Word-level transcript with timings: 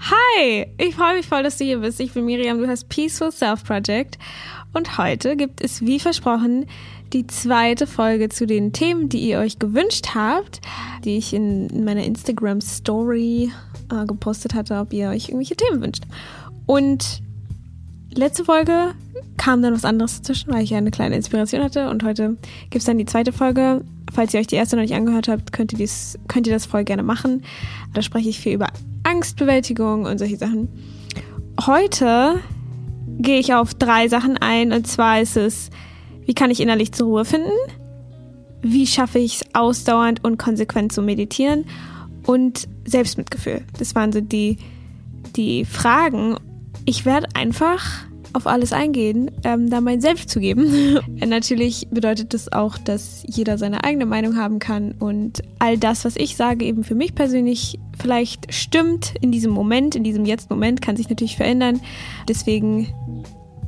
Hi, 0.00 0.66
ich 0.78 0.94
freue 0.94 1.16
mich 1.16 1.26
voll, 1.26 1.42
dass 1.42 1.58
du 1.58 1.64
hier 1.64 1.78
bist. 1.78 1.98
Ich 1.98 2.12
bin 2.12 2.24
Miriam, 2.24 2.58
du 2.58 2.68
hast 2.68 2.88
Peaceful 2.88 3.32
Self 3.32 3.64
Project 3.64 4.16
und 4.72 4.96
heute 4.96 5.36
gibt 5.36 5.60
es 5.60 5.84
wie 5.84 5.98
versprochen 5.98 6.66
die 7.12 7.26
zweite 7.26 7.86
Folge 7.86 8.28
zu 8.28 8.46
den 8.46 8.72
Themen, 8.72 9.08
die 9.08 9.18
ihr 9.18 9.38
euch 9.38 9.58
gewünscht 9.58 10.10
habt, 10.14 10.60
die 11.04 11.16
ich 11.16 11.34
in 11.34 11.84
meiner 11.84 12.04
Instagram 12.04 12.60
Story 12.60 13.50
äh, 13.90 14.06
gepostet 14.06 14.54
hatte, 14.54 14.78
ob 14.78 14.92
ihr 14.92 15.08
euch 15.08 15.30
irgendwelche 15.30 15.56
Themen 15.56 15.82
wünscht. 15.82 16.04
Und 16.66 17.22
letzte 18.14 18.44
Folge 18.44 18.94
kam 19.36 19.62
dann 19.62 19.74
was 19.74 19.84
anderes 19.84 20.18
dazwischen, 20.18 20.52
weil 20.52 20.62
ich 20.62 20.70
ja 20.70 20.78
eine 20.78 20.92
kleine 20.92 21.16
Inspiration 21.16 21.62
hatte 21.62 21.90
und 21.90 22.04
heute 22.04 22.36
gibt 22.70 22.76
es 22.82 22.84
dann 22.84 22.98
die 22.98 23.06
zweite 23.06 23.32
Folge. 23.32 23.84
Falls 24.12 24.32
ihr 24.32 24.40
euch 24.40 24.46
die 24.46 24.56
erste 24.56 24.76
noch 24.76 24.82
nicht 24.82 24.94
angehört 24.94 25.28
habt, 25.28 25.52
könnt 25.52 25.72
ihr, 25.72 25.78
dies, 25.78 26.18
könnt 26.28 26.46
ihr 26.46 26.52
das 26.52 26.66
voll 26.66 26.84
gerne 26.84 27.02
machen. 27.02 27.42
Da 27.94 28.02
spreche 28.02 28.28
ich 28.28 28.38
viel 28.38 28.54
über 28.54 28.68
Angstbewältigung 29.08 30.04
und 30.04 30.18
solche 30.18 30.36
Sachen. 30.36 30.68
Heute 31.66 32.40
gehe 33.18 33.38
ich 33.38 33.54
auf 33.54 33.74
drei 33.74 34.08
Sachen 34.08 34.36
ein 34.36 34.72
und 34.72 34.86
zwar 34.86 35.20
ist 35.20 35.36
es, 35.36 35.70
wie 36.26 36.34
kann 36.34 36.50
ich 36.50 36.60
innerlich 36.60 36.92
zur 36.92 37.06
Ruhe 37.06 37.24
finden? 37.24 37.50
Wie 38.60 38.86
schaffe 38.86 39.18
ich 39.18 39.40
es 39.40 39.54
ausdauernd 39.54 40.22
und 40.24 40.36
konsequent 40.36 40.92
zu 40.92 41.00
meditieren? 41.00 41.64
Und 42.26 42.68
Selbstmitgefühl. 42.84 43.62
Das 43.78 43.94
waren 43.94 44.12
so 44.12 44.20
die, 44.20 44.58
die 45.36 45.64
Fragen. 45.64 46.36
Ich 46.84 47.06
werde 47.06 47.28
einfach 47.34 48.04
auf 48.32 48.46
alles 48.46 48.72
eingehen, 48.72 49.30
ähm, 49.44 49.70
da 49.70 49.80
mein 49.80 50.00
Selbst 50.00 50.30
zu 50.30 50.40
geben. 50.40 50.98
Natürlich 51.26 51.88
bedeutet 51.90 52.34
das 52.34 52.52
auch, 52.52 52.78
dass 52.78 53.22
jeder 53.26 53.58
seine 53.58 53.84
eigene 53.84 54.06
Meinung 54.06 54.36
haben 54.36 54.58
kann 54.58 54.92
und 54.92 55.42
all 55.58 55.78
das, 55.78 56.04
was 56.04 56.16
ich 56.16 56.36
sage, 56.36 56.64
eben 56.64 56.84
für 56.84 56.94
mich 56.94 57.14
persönlich 57.14 57.78
vielleicht 57.98 58.52
stimmt 58.52 59.14
in 59.20 59.32
diesem 59.32 59.50
Moment, 59.52 59.96
in 59.96 60.04
diesem 60.04 60.24
Jetzt-Moment, 60.24 60.82
kann 60.82 60.96
sich 60.96 61.08
natürlich 61.08 61.36
verändern. 61.36 61.80
Deswegen, 62.28 62.88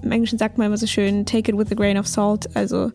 im 0.03 0.13
Englischen 0.13 0.39
sagt 0.39 0.59
man 0.59 0.69
immer 0.69 0.79
so 0.79 0.87
schön, 0.87 1.27
take 1.27 1.51
it 1.51 1.59
with 1.59 1.71
a 1.71 1.75
grain 1.75 1.99
of 1.99 2.07
salt. 2.07 2.49
Also 2.55 2.93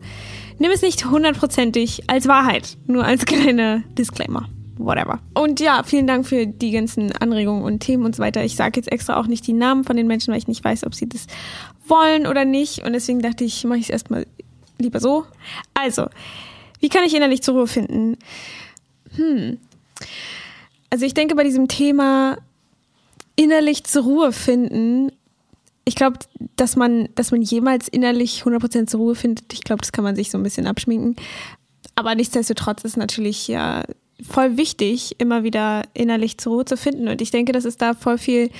nimm 0.58 0.70
es 0.72 0.82
nicht 0.82 1.04
hundertprozentig 1.10 2.04
als 2.08 2.26
Wahrheit, 2.26 2.76
nur 2.86 3.04
als 3.04 3.24
kleiner 3.26 3.82
Disclaimer 3.98 4.48
whatever. 4.78 5.20
Und 5.34 5.60
ja, 5.60 5.82
vielen 5.82 6.06
Dank 6.06 6.26
für 6.26 6.46
die 6.46 6.70
ganzen 6.70 7.12
Anregungen 7.12 7.62
und 7.62 7.80
Themen 7.80 8.04
und 8.04 8.16
so 8.16 8.22
weiter. 8.22 8.44
Ich 8.44 8.56
sage 8.56 8.78
jetzt 8.80 8.90
extra 8.90 9.18
auch 9.18 9.26
nicht 9.26 9.46
die 9.46 9.52
Namen 9.52 9.84
von 9.84 9.96
den 9.96 10.06
Menschen, 10.06 10.32
weil 10.32 10.38
ich 10.38 10.48
nicht 10.48 10.64
weiß, 10.64 10.84
ob 10.84 10.94
sie 10.94 11.08
das 11.08 11.26
wollen 11.86 12.26
oder 12.26 12.44
nicht. 12.44 12.84
Und 12.84 12.92
deswegen 12.92 13.20
dachte 13.20 13.44
ich, 13.44 13.64
mache 13.64 13.78
ich 13.78 13.84
es 13.84 13.90
erstmal 13.90 14.26
lieber 14.78 15.00
so. 15.00 15.24
Also, 15.74 16.06
wie 16.80 16.88
kann 16.88 17.04
ich 17.04 17.14
innerlich 17.14 17.42
zur 17.42 17.54
Ruhe 17.54 17.66
finden? 17.66 18.16
Hm. 19.16 19.58
Also 20.90 21.04
ich 21.04 21.14
denke 21.14 21.34
bei 21.34 21.44
diesem 21.44 21.68
Thema 21.68 22.38
innerlich 23.34 23.84
zur 23.84 24.04
Ruhe 24.04 24.32
finden, 24.32 25.12
ich 25.84 25.94
glaube, 25.94 26.18
dass 26.56 26.74
man, 26.74 27.08
dass 27.14 27.30
man 27.30 27.42
jemals 27.42 27.86
innerlich 27.86 28.42
100% 28.42 28.88
zur 28.88 29.00
Ruhe 29.00 29.14
findet, 29.14 29.52
ich 29.52 29.62
glaube, 29.62 29.80
das 29.80 29.92
kann 29.92 30.04
man 30.04 30.16
sich 30.16 30.30
so 30.30 30.38
ein 30.38 30.42
bisschen 30.42 30.66
abschminken. 30.66 31.16
Aber 31.94 32.14
nichtsdestotrotz 32.14 32.82
ist 32.84 32.96
natürlich 32.96 33.46
ja 33.46 33.84
voll 34.22 34.56
wichtig, 34.56 35.16
immer 35.18 35.42
wieder 35.42 35.82
innerlich 35.94 36.38
zur 36.38 36.54
Ruhe 36.54 36.64
zu 36.64 36.76
finden. 36.76 37.08
Und 37.08 37.20
ich 37.20 37.30
denke, 37.30 37.52
dass 37.52 37.64
es 37.64 37.76
da 37.76 37.94
voll 37.94 38.18
viel 38.18 38.50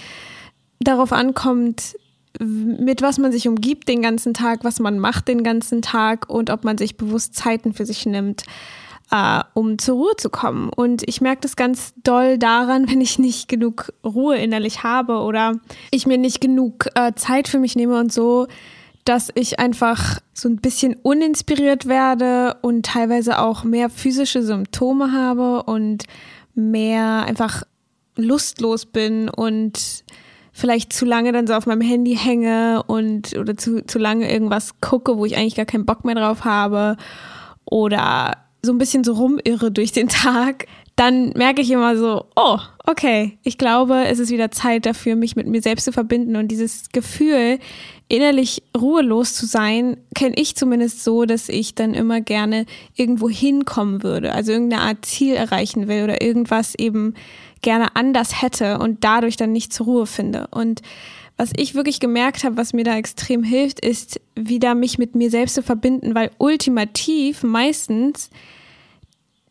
darauf 0.81 1.13
ankommt, 1.13 1.97
mit 2.41 3.01
was 3.03 3.19
man 3.19 3.33
sich 3.33 3.49
umgibt 3.49 3.89
den 3.89 4.03
ganzen 4.03 4.35
Tag, 4.35 4.63
was 4.63 4.79
man 4.79 4.99
macht 4.99 5.29
den 5.29 5.43
ganzen 5.43 5.81
Tag 5.81 6.29
und 6.29 6.51
ob 6.51 6.65
man 6.65 6.77
sich 6.77 6.97
bewusst 6.97 7.35
Zeiten 7.35 7.73
für 7.73 7.87
sich 7.87 8.05
nimmt, 8.05 8.43
äh, 9.11 9.41
um 9.55 9.79
zur 9.79 9.97
Ruhe 9.97 10.17
zu 10.17 10.29
kommen. 10.29 10.69
Und 10.69 11.03
ich 11.09 11.21
merke 11.21 11.43
das 11.43 11.57
ganz 11.57 11.95
doll 12.03 12.39
daran, 12.39 12.89
wenn 12.91 13.01
ich 13.01 13.19
nicht 13.19 13.49
genug 13.49 13.93
Ruhe 14.05 14.37
innerlich 14.37 14.83
habe 14.83 15.21
oder 15.21 15.59
ich 15.91 16.07
mir 16.07 16.19
nicht 16.19 16.41
genug 16.41 16.89
äh, 16.95 17.13
Zeit 17.15 17.49
für 17.49 17.59
mich 17.59 17.77
nehme 17.77 17.99
und 17.99 18.13
so 18.13 18.47
dass 19.09 19.31
ich 19.35 19.59
einfach 19.59 20.21
so 20.35 20.49
ein 20.49 20.57
bisschen 20.57 20.97
uninspiriert 21.03 21.87
werde 21.87 22.57
und 22.63 22.85
teilweise 22.85 23.39
auch 23.39 23.65
mehr 23.65 23.89
physische 23.89 24.43
Symptome 24.43 25.13
habe 25.13 25.63
und 25.63 26.05
mehr 26.55 27.25
einfach 27.25 27.63
lustlos 28.17 28.85
bin 28.85 29.29
und 29.29 30.05
vielleicht 30.53 30.93
zu 30.93 31.05
lange 31.05 31.33
dann 31.33 31.47
so 31.47 31.55
auf 31.55 31.67
meinem 31.67 31.83
Handy 31.83 32.17
hänge 32.17 32.83
und 32.87 33.37
oder 33.37 33.57
zu, 33.57 33.85
zu 33.85 33.99
lange 33.99 34.31
irgendwas 34.31 34.81
gucke, 34.81 35.19
wo 35.19 35.25
ich 35.25 35.37
eigentlich 35.37 35.55
gar 35.55 35.67
keinen 35.67 35.87
Bock 35.87 36.05
mehr 36.05 36.15
drauf 36.15 36.45
habe 36.45 36.97
oder 37.65 38.39
so 38.63 38.73
ein 38.73 38.79
bisschen 38.79 39.05
so 39.05 39.13
rumirre 39.13 39.71
durch 39.71 39.93
den 39.93 40.09
Tag, 40.09 40.67
dann 40.97 41.31
merke 41.37 41.61
ich 41.61 41.71
immer 41.71 41.97
so, 41.97 42.25
oh, 42.37 42.59
okay, 42.87 43.37
ich 43.43 43.59
glaube, 43.59 44.07
es 44.07 44.19
ist 44.19 44.31
wieder 44.31 44.51
Zeit 44.51 44.87
dafür, 44.87 45.15
mich 45.15 45.37
mit 45.37 45.47
mir 45.47 45.61
selbst 45.61 45.85
zu 45.85 45.93
verbinden 45.93 46.37
und 46.37 46.49
dieses 46.49 46.89
Gefühl, 46.91 47.59
innerlich 48.09 48.63
ruhelos 48.77 49.35
zu 49.35 49.45
sein, 49.45 49.99
kenne 50.15 50.37
ich 50.37 50.57
zumindest 50.57 51.05
so, 51.05 51.27
dass 51.27 51.51
ich 51.51 51.75
dann 51.75 51.93
immer 51.93 52.23
gerne 52.23 52.65
irgendwo 52.95 53.29
hinkommen 53.29 54.03
würde, 54.03 54.33
also 54.33 54.53
irgendeine 54.53 54.83
Art 54.83 55.05
Ziel 55.05 55.35
erreichen 55.35 55.87
will 55.87 56.05
oder 56.05 56.23
irgendwas 56.23 56.75
eben 56.75 57.13
gerne 57.61 57.95
anders 57.95 58.41
hätte 58.41 58.79
und 58.79 59.05
dadurch 59.05 59.37
dann 59.37 59.53
nicht 59.53 59.75
zur 59.75 59.87
Ruhe 59.87 60.07
finde. 60.07 60.47
Und 60.51 60.81
was 61.37 61.51
ich 61.57 61.75
wirklich 61.75 62.01
gemerkt 62.01 62.45
habe, 62.45 62.57
was 62.57 62.73
mir 62.73 62.85
da 62.85 62.97
extrem 62.97 63.43
hilft, 63.43 63.85
ist 63.85 64.19
wieder 64.35 64.75
mich 64.75 64.97
mit 64.97 65.15
mir 65.15 65.31
selbst 65.31 65.57
zu 65.57 65.63
verbinden, 65.63 66.15
weil 66.15 66.31
ultimativ 66.39 67.43
meistens 67.43 68.31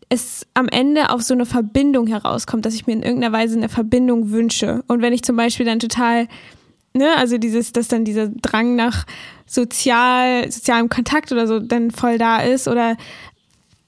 es 0.10 0.46
am 0.54 0.68
Ende 0.68 1.10
auf 1.10 1.22
so 1.24 1.34
eine 1.34 1.46
Verbindung 1.46 2.08
herauskommt, 2.08 2.66
dass 2.66 2.76
ich 2.76 2.88
mir 2.88 2.94
in 2.94 3.04
irgendeiner 3.04 3.34
Weise 3.34 3.58
eine 3.58 3.70
Verbindung 3.70 4.32
wünsche. 4.32 4.84
Und 4.88 5.02
wenn 5.02 5.14
ich 5.14 5.24
zum 5.24 5.36
Beispiel 5.36 5.66
dann 5.66 5.80
total 5.80 6.28
ne, 6.96 7.16
also 7.18 7.38
dieses, 7.38 7.74
dass 7.74 7.88
dann 7.88 8.06
dieser 8.06 8.30
Drang 8.30 8.76
nach 8.76 9.06
sozial, 9.46 10.52
sozialem 10.52 10.90
Kontakt 10.90 11.32
oder 11.32 11.46
so 11.46 11.60
dann 11.60 11.92
voll 11.92 12.18
da 12.18 12.42
ist 12.42 12.68
oder 12.68 12.98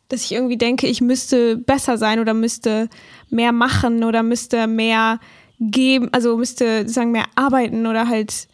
dass 0.10 0.24
ich 0.24 0.34
irgendwie 0.34 0.58
denke, 0.58 0.88
ich 0.88 1.02
müsste 1.02 1.58
besser 1.58 1.98
sein 1.98 2.20
oder 2.20 2.34
müsste 2.34 2.90
mehr 3.30 3.52
machen 3.52 4.04
oder 4.04 4.24
müsste 4.24 4.68
mehr 4.68 5.20
geben, 5.60 6.10
also 6.12 6.38
müsste 6.38 6.82
sozusagen 6.82 7.12
mehr 7.12 7.26
arbeiten 7.36 7.88
oder 7.88 8.08
halt 8.08 8.48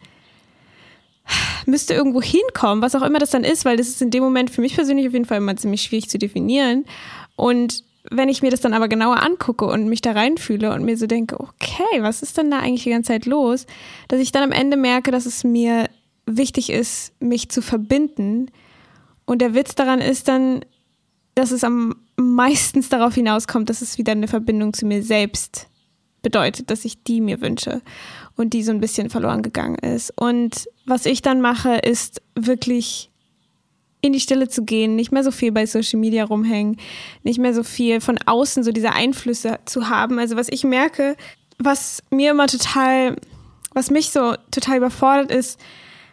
müsste 1.66 1.94
irgendwo 1.94 2.20
hinkommen, 2.20 2.82
was 2.82 2.94
auch 2.94 3.02
immer 3.02 3.18
das 3.18 3.30
dann 3.30 3.44
ist, 3.44 3.64
weil 3.64 3.76
das 3.76 3.88
ist 3.88 4.02
in 4.02 4.10
dem 4.10 4.22
Moment 4.22 4.50
für 4.50 4.60
mich 4.60 4.74
persönlich 4.74 5.06
auf 5.06 5.12
jeden 5.12 5.24
Fall 5.24 5.38
immer 5.38 5.56
ziemlich 5.56 5.82
schwierig 5.82 6.08
zu 6.08 6.18
definieren. 6.18 6.84
Und 7.36 7.84
wenn 8.10 8.28
ich 8.28 8.42
mir 8.42 8.50
das 8.50 8.60
dann 8.60 8.74
aber 8.74 8.88
genauer 8.88 9.22
angucke 9.22 9.64
und 9.64 9.88
mich 9.88 10.02
da 10.02 10.12
reinfühle 10.12 10.72
und 10.72 10.84
mir 10.84 10.96
so 10.96 11.06
denke, 11.06 11.40
okay, 11.40 12.00
was 12.00 12.22
ist 12.22 12.36
denn 12.36 12.50
da 12.50 12.58
eigentlich 12.58 12.84
die 12.84 12.90
ganze 12.90 13.08
Zeit 13.08 13.26
los, 13.26 13.66
dass 14.08 14.20
ich 14.20 14.30
dann 14.30 14.42
am 14.42 14.52
Ende 14.52 14.76
merke, 14.76 15.10
dass 15.10 15.26
es 15.26 15.42
mir 15.42 15.88
wichtig 16.26 16.70
ist, 16.70 17.12
mich 17.20 17.48
zu 17.48 17.62
verbinden. 17.62 18.50
Und 19.24 19.40
der 19.40 19.54
Witz 19.54 19.74
daran 19.74 20.00
ist 20.00 20.28
dann, 20.28 20.64
dass 21.34 21.50
es 21.50 21.64
am 21.64 21.96
meistens 22.16 22.88
darauf 22.90 23.14
hinauskommt, 23.14 23.70
dass 23.70 23.82
es 23.82 23.98
wieder 23.98 24.12
eine 24.12 24.28
Verbindung 24.28 24.74
zu 24.74 24.86
mir 24.86 25.02
selbst 25.02 25.68
bedeutet, 26.22 26.70
dass 26.70 26.84
ich 26.84 27.02
die 27.02 27.20
mir 27.20 27.40
wünsche 27.40 27.82
und 28.36 28.52
die 28.52 28.62
so 28.62 28.72
ein 28.72 28.80
bisschen 28.80 29.10
verloren 29.10 29.42
gegangen 29.42 29.76
ist. 29.76 30.12
Und 30.16 30.68
was 30.86 31.06
ich 31.06 31.22
dann 31.22 31.40
mache, 31.40 31.76
ist 31.76 32.22
wirklich 32.34 33.10
in 34.04 34.12
die 34.12 34.20
Stille 34.20 34.48
zu 34.48 34.64
gehen, 34.64 34.96
nicht 34.96 35.12
mehr 35.12 35.24
so 35.24 35.30
viel 35.30 35.50
bei 35.50 35.64
Social 35.64 35.98
Media 35.98 36.24
rumhängen, 36.24 36.76
nicht 37.22 37.38
mehr 37.38 37.54
so 37.54 37.62
viel 37.62 38.02
von 38.02 38.18
außen 38.26 38.62
so 38.62 38.70
diese 38.70 38.92
Einflüsse 38.92 39.60
zu 39.64 39.88
haben. 39.88 40.18
Also 40.18 40.36
was 40.36 40.48
ich 40.50 40.62
merke, 40.62 41.16
was 41.58 42.02
mir 42.10 42.32
immer 42.32 42.46
total, 42.46 43.16
was 43.72 43.90
mich 43.90 44.10
so 44.10 44.34
total 44.50 44.76
überfordert 44.76 45.30
ist, 45.30 45.58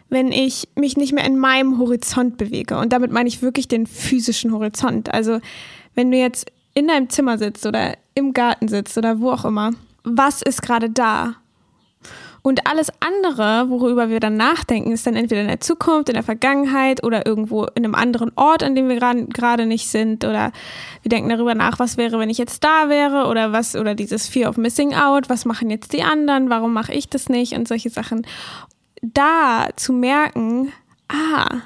wenn 0.08 0.32
ich 0.32 0.68
mich 0.74 0.96
nicht 0.96 1.12
mehr 1.12 1.26
in 1.26 1.36
meinem 1.36 1.78
Horizont 1.78 2.38
bewege. 2.38 2.78
Und 2.78 2.94
damit 2.94 3.12
meine 3.12 3.28
ich 3.28 3.42
wirklich 3.42 3.68
den 3.68 3.86
physischen 3.86 4.52
Horizont. 4.52 5.12
Also 5.12 5.40
wenn 5.94 6.10
du 6.10 6.16
jetzt 6.16 6.50
in 6.72 6.88
deinem 6.88 7.10
Zimmer 7.10 7.36
sitzt 7.36 7.66
oder 7.66 7.98
im 8.14 8.32
Garten 8.32 8.68
sitzt 8.68 8.96
oder 8.96 9.20
wo 9.20 9.30
auch 9.30 9.44
immer, 9.44 9.72
was 10.02 10.40
ist 10.40 10.62
gerade 10.62 10.88
da? 10.88 11.34
Und 12.44 12.66
alles 12.66 12.90
andere, 12.98 13.70
worüber 13.70 14.10
wir 14.10 14.18
dann 14.18 14.36
nachdenken, 14.36 14.90
ist 14.90 15.06
dann 15.06 15.14
entweder 15.14 15.42
in 15.42 15.46
der 15.46 15.60
Zukunft, 15.60 16.08
in 16.08 16.14
der 16.14 16.24
Vergangenheit 16.24 17.04
oder 17.04 17.24
irgendwo 17.24 17.66
in 17.66 17.84
einem 17.84 17.94
anderen 17.94 18.32
Ort, 18.34 18.64
an 18.64 18.74
dem 18.74 18.88
wir 18.88 18.96
gerade 18.96 19.64
nicht 19.64 19.88
sind. 19.88 20.24
Oder 20.24 20.50
wir 21.02 21.08
denken 21.08 21.28
darüber 21.28 21.54
nach, 21.54 21.78
was 21.78 21.96
wäre, 21.96 22.18
wenn 22.18 22.30
ich 22.30 22.38
jetzt 22.38 22.64
da 22.64 22.88
wäre 22.88 23.28
oder 23.28 23.52
was, 23.52 23.76
oder 23.76 23.94
dieses 23.94 24.26
Fear 24.26 24.50
of 24.50 24.56
Missing 24.56 24.92
Out, 24.92 25.30
was 25.30 25.44
machen 25.44 25.70
jetzt 25.70 25.92
die 25.92 26.02
anderen, 26.02 26.50
warum 26.50 26.72
mache 26.72 26.92
ich 26.92 27.08
das 27.08 27.28
nicht 27.28 27.52
und 27.52 27.68
solche 27.68 27.90
Sachen. 27.90 28.26
Da 29.02 29.68
zu 29.76 29.92
merken, 29.92 30.72
ah, 31.08 31.60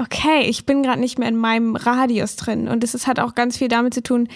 okay, 0.00 0.42
ich 0.48 0.66
bin 0.66 0.84
gerade 0.84 1.00
nicht 1.00 1.18
mehr 1.18 1.28
in 1.28 1.36
meinem 1.36 1.74
Radius 1.74 2.36
drin. 2.36 2.68
Und 2.68 2.84
es 2.84 3.08
hat 3.08 3.18
auch 3.18 3.34
ganz 3.34 3.58
viel 3.58 3.68
damit 3.68 3.92
zu 3.92 4.04
tun, 4.04 4.28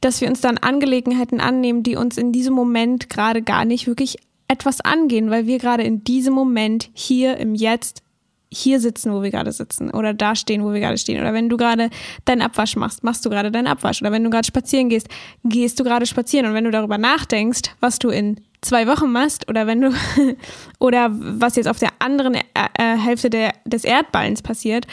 dass 0.00 0.20
wir 0.20 0.28
uns 0.28 0.40
dann 0.40 0.56
Angelegenheiten 0.56 1.40
annehmen, 1.40 1.82
die 1.82 1.96
uns 1.96 2.16
in 2.16 2.32
diesem 2.32 2.54
Moment 2.54 3.10
gerade 3.10 3.42
gar 3.42 3.64
nicht 3.64 3.86
wirklich 3.86 4.16
etwas 4.48 4.80
angehen, 4.80 5.30
weil 5.30 5.46
wir 5.46 5.58
gerade 5.58 5.82
in 5.82 6.02
diesem 6.04 6.34
Moment 6.34 6.90
hier 6.94 7.36
im 7.36 7.54
Jetzt 7.54 8.02
hier 8.50 8.80
sitzen, 8.80 9.12
wo 9.12 9.22
wir 9.22 9.30
gerade 9.30 9.52
sitzen 9.52 9.90
oder 9.90 10.14
da 10.14 10.34
stehen, 10.34 10.64
wo 10.64 10.72
wir 10.72 10.80
gerade 10.80 10.96
stehen. 10.96 11.20
Oder 11.20 11.34
wenn 11.34 11.48
du 11.48 11.56
gerade 11.56 11.90
deinen 12.24 12.42
Abwasch 12.42 12.76
machst, 12.76 13.04
machst 13.04 13.24
du 13.24 13.30
gerade 13.30 13.50
deinen 13.50 13.66
Abwasch. 13.66 14.00
Oder 14.00 14.10
wenn 14.12 14.24
du 14.24 14.30
gerade 14.30 14.46
spazieren 14.46 14.88
gehst, 14.88 15.08
gehst 15.44 15.78
du 15.78 15.84
gerade 15.84 16.06
spazieren. 16.06 16.46
Und 16.46 16.54
wenn 16.54 16.64
du 16.64 16.70
darüber 16.70 16.98
nachdenkst, 16.98 17.74
was 17.80 17.98
du 17.98 18.08
in 18.08 18.40
zwei 18.62 18.86
Wochen 18.86 19.12
machst 19.12 19.48
oder 19.48 19.66
wenn 19.66 19.82
du 19.82 19.92
oder 20.78 21.10
was 21.10 21.56
jetzt 21.56 21.68
auf 21.68 21.78
der 21.78 21.90
anderen 21.98 22.34
äh, 22.34 22.42
äh, 22.78 22.96
Hälfte 22.96 23.30
der, 23.30 23.52
des 23.66 23.84
Erdballens 23.84 24.42
passiert, 24.42 24.86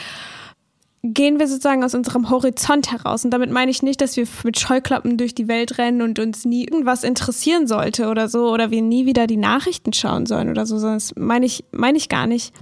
gehen 1.12 1.38
wir 1.38 1.46
sozusagen 1.48 1.84
aus 1.84 1.94
unserem 1.94 2.30
Horizont 2.30 2.92
heraus. 2.92 3.24
Und 3.24 3.30
damit 3.30 3.50
meine 3.50 3.70
ich 3.70 3.82
nicht, 3.82 4.00
dass 4.00 4.16
wir 4.16 4.26
mit 4.44 4.58
Scheuklappen 4.58 5.16
durch 5.16 5.34
die 5.34 5.48
Welt 5.48 5.78
rennen 5.78 6.02
und 6.02 6.18
uns 6.18 6.44
nie 6.44 6.64
irgendwas 6.64 7.04
interessieren 7.04 7.66
sollte 7.66 8.08
oder 8.08 8.28
so, 8.28 8.50
oder 8.50 8.70
wir 8.70 8.82
nie 8.82 9.06
wieder 9.06 9.26
die 9.26 9.36
Nachrichten 9.36 9.92
schauen 9.92 10.26
sollen 10.26 10.48
oder 10.48 10.66
so, 10.66 10.78
sondern 10.78 10.98
das 10.98 11.14
meine 11.16 11.46
ich, 11.46 11.64
meine 11.72 11.98
ich 11.98 12.08
gar 12.08 12.26
nicht. 12.26 12.52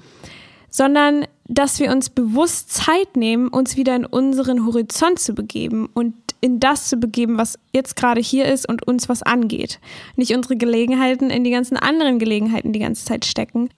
Sondern, 0.68 1.26
dass 1.46 1.78
wir 1.78 1.92
uns 1.92 2.10
bewusst 2.10 2.72
Zeit 2.72 3.16
nehmen, 3.16 3.48
uns 3.48 3.76
wieder 3.76 3.94
in 3.94 4.04
unseren 4.04 4.66
Horizont 4.66 5.20
zu 5.20 5.34
begeben 5.34 5.88
und 5.94 6.14
in 6.40 6.60
das 6.60 6.88
zu 6.88 6.96
begeben, 6.96 7.38
was 7.38 7.58
jetzt 7.72 7.96
gerade 7.96 8.20
hier 8.20 8.44
ist 8.46 8.68
und 8.68 8.86
uns 8.86 9.08
was 9.08 9.22
angeht. 9.22 9.80
Nicht 10.16 10.34
unsere 10.34 10.56
Gelegenheiten 10.56 11.30
in 11.30 11.44
die 11.44 11.50
ganzen 11.50 11.76
anderen 11.76 12.18
Gelegenheiten 12.18 12.72
die 12.72 12.80
ganze 12.80 13.04
Zeit 13.04 13.24
stecken. 13.24 13.70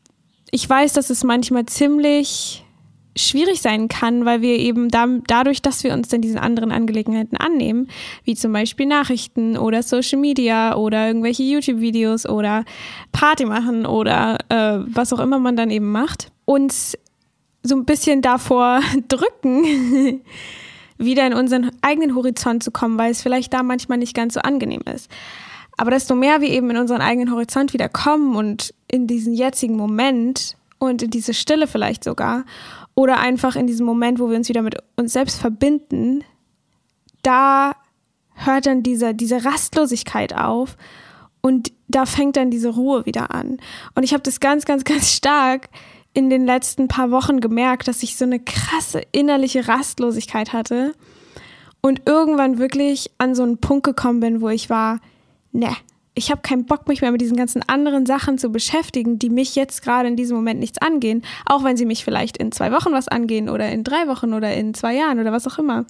Ich 0.51 0.69
weiß, 0.69 0.93
dass 0.95 1.11
es 1.11 1.23
manchmal 1.23 1.67
ziemlich 1.67 2.65
schwierig 3.17 3.63
sein 3.63 3.89
kann, 3.89 4.25
weil 4.25 4.43
wir 4.43 4.59
eben 4.59 4.89
da, 4.89 5.07
dadurch, 5.27 5.63
dass 5.63 5.83
wir 5.85 5.93
uns 5.93 6.09
dann 6.09 6.21
diesen 6.21 6.39
anderen 6.39 6.71
Angelegenheiten 6.71 7.37
annehmen, 7.37 7.89
wie 8.25 8.35
zum 8.35 8.53
Beispiel 8.53 8.87
Nachrichten 8.87 9.57
oder 9.57 9.83
Social 9.83 10.19
Media 10.19 10.77
oder 10.77 11.07
irgendwelche 11.07 11.43
YouTube-Videos 11.43 12.27
oder 12.29 12.65
Party 13.13 13.47
machen 13.47 13.87
oder 13.87 14.39
äh, 14.49 14.79
was 14.87 15.13
auch 15.13 15.21
immer 15.21 15.39
man 15.39 15.57
dann 15.57 15.71
eben 15.71 15.91
macht, 15.91 16.31
uns 16.45 16.97
so 17.63 17.75
ein 17.75 17.85
bisschen 17.85 18.23
davor 18.23 18.81
drücken, 19.09 20.23
wieder 20.99 21.27
in 21.27 21.35
unseren 21.35 21.71
eigenen 21.83 22.15
Horizont 22.15 22.63
zu 22.63 22.71
kommen, 22.71 22.99
weil 22.99 23.11
es 23.11 23.23
vielleicht 23.23 23.53
da 23.53 23.63
manchmal 23.63 23.99
nicht 23.99 24.15
ganz 24.15 24.35
so 24.35 24.41
angenehm 24.41 24.83
ist. 24.95 25.11
Aber 25.77 25.91
desto 25.91 26.15
mehr 26.15 26.41
wir 26.41 26.49
eben 26.49 26.71
in 26.71 26.79
unseren 26.79 27.03
eigenen 27.03 27.31
Horizont 27.31 27.75
wieder 27.75 27.89
kommen 27.89 28.35
und 28.35 28.73
in 28.89 29.07
diesen 29.07 29.35
jetzigen 29.35 29.77
Moment 29.77 30.57
und 30.79 31.03
in 31.03 31.11
diese 31.11 31.35
Stille 31.35 31.67
vielleicht 31.67 32.05
sogar 32.05 32.45
oder 32.97 33.19
einfach 33.19 33.55
in 33.55 33.69
diesem 33.69 33.87
Moment, 33.87 34.19
wo 34.19 34.29
wir 34.29 34.37
uns 34.37 34.49
wieder 34.49 34.63
mit 34.63 34.77
uns 34.97 35.13
selbst 35.13 35.39
verbinden, 35.39 36.25
da 37.23 37.77
hört 38.35 38.67
dann 38.67 38.83
diese, 38.83 39.15
diese 39.15 39.45
Rastlosigkeit 39.45 40.35
auf 40.35 40.77
und 41.43 41.73
da 41.89 42.07
fängt 42.07 42.37
dann 42.37 42.51
diese 42.51 42.71
Ruhe 42.71 43.07
wieder 43.07 43.31
an. 43.31 43.59
Und 43.95 44.03
ich 44.03 44.13
habe 44.13 44.23
das 44.23 44.41
ganz, 44.41 44.65
ganz, 44.65 44.83
ganz 44.85 45.13
stark 45.13 45.69
in 46.15 46.31
den 46.31 46.47
letzten 46.47 46.89
paar 46.89 47.11
Wochen 47.11 47.41
gemerkt, 47.41 47.87
dass 47.87 48.03
ich 48.03 48.17
so 48.17 48.25
eine 48.25 48.41
krasse 48.41 49.03
innerliche 49.13 49.69
Rastlosigkeit 49.69 50.55
hatte 50.55 50.95
und 51.83 52.03
irgendwann 52.07 52.59
wirklich 52.59 53.11
an 53.19 53.35
so 53.35 53.43
einen 53.43 53.59
Punkt 53.59 53.85
gekommen 53.85 54.21
bin, 54.21 54.41
wo 54.41 54.49
ich 54.49 54.71
war, 54.71 55.01
ne, 55.53 55.77
ich 56.19 56.31
habe 56.31 56.41
keinen 56.41 56.65
Bock, 56.65 56.89
mich 56.89 57.03
mehr 57.03 57.13
mit 57.13 57.21
diesen 57.21 57.37
ganzen 57.37 57.63
anderen 57.69 58.07
Sachen 58.07 58.39
zu 58.39 58.51
beschäftigen, 58.51 59.19
die 59.19 59.29
mich 59.29 59.55
jetzt 59.55 59.83
gerade 59.83 60.09
in 60.09 60.17
diesem 60.17 60.35
Moment 60.35 60.59
nichts 60.59 60.79
angehen, 60.79 61.23
auch 61.45 61.63
wenn 61.63 61.77
sie 61.77 61.85
mich 61.85 62.05
vielleicht 62.05 62.39
in 62.39 62.53
zwei 62.53 62.73
Wochen 62.73 62.93
was 62.93 63.07
angehen 63.07 63.51
oder 63.51 63.69
in 63.71 63.85
drei 63.85 64.09
Wochen 64.09 64.33
oder 64.33 64.55
in 64.55 64.73
zwei 64.73 64.95
Jahren 64.95 65.21
oder 65.21 65.31
was 65.31 65.47
auch 65.47 65.59
immer. 65.59 65.85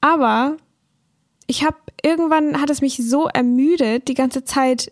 Aber 0.00 0.56
ich 1.46 1.64
habe 1.64 1.76
irgendwann 2.02 2.60
hat 2.60 2.68
es 2.68 2.80
mich 2.80 2.96
so 2.96 3.28
ermüdet, 3.28 4.08
die 4.08 4.14
ganze 4.14 4.42
Zeit 4.44 4.90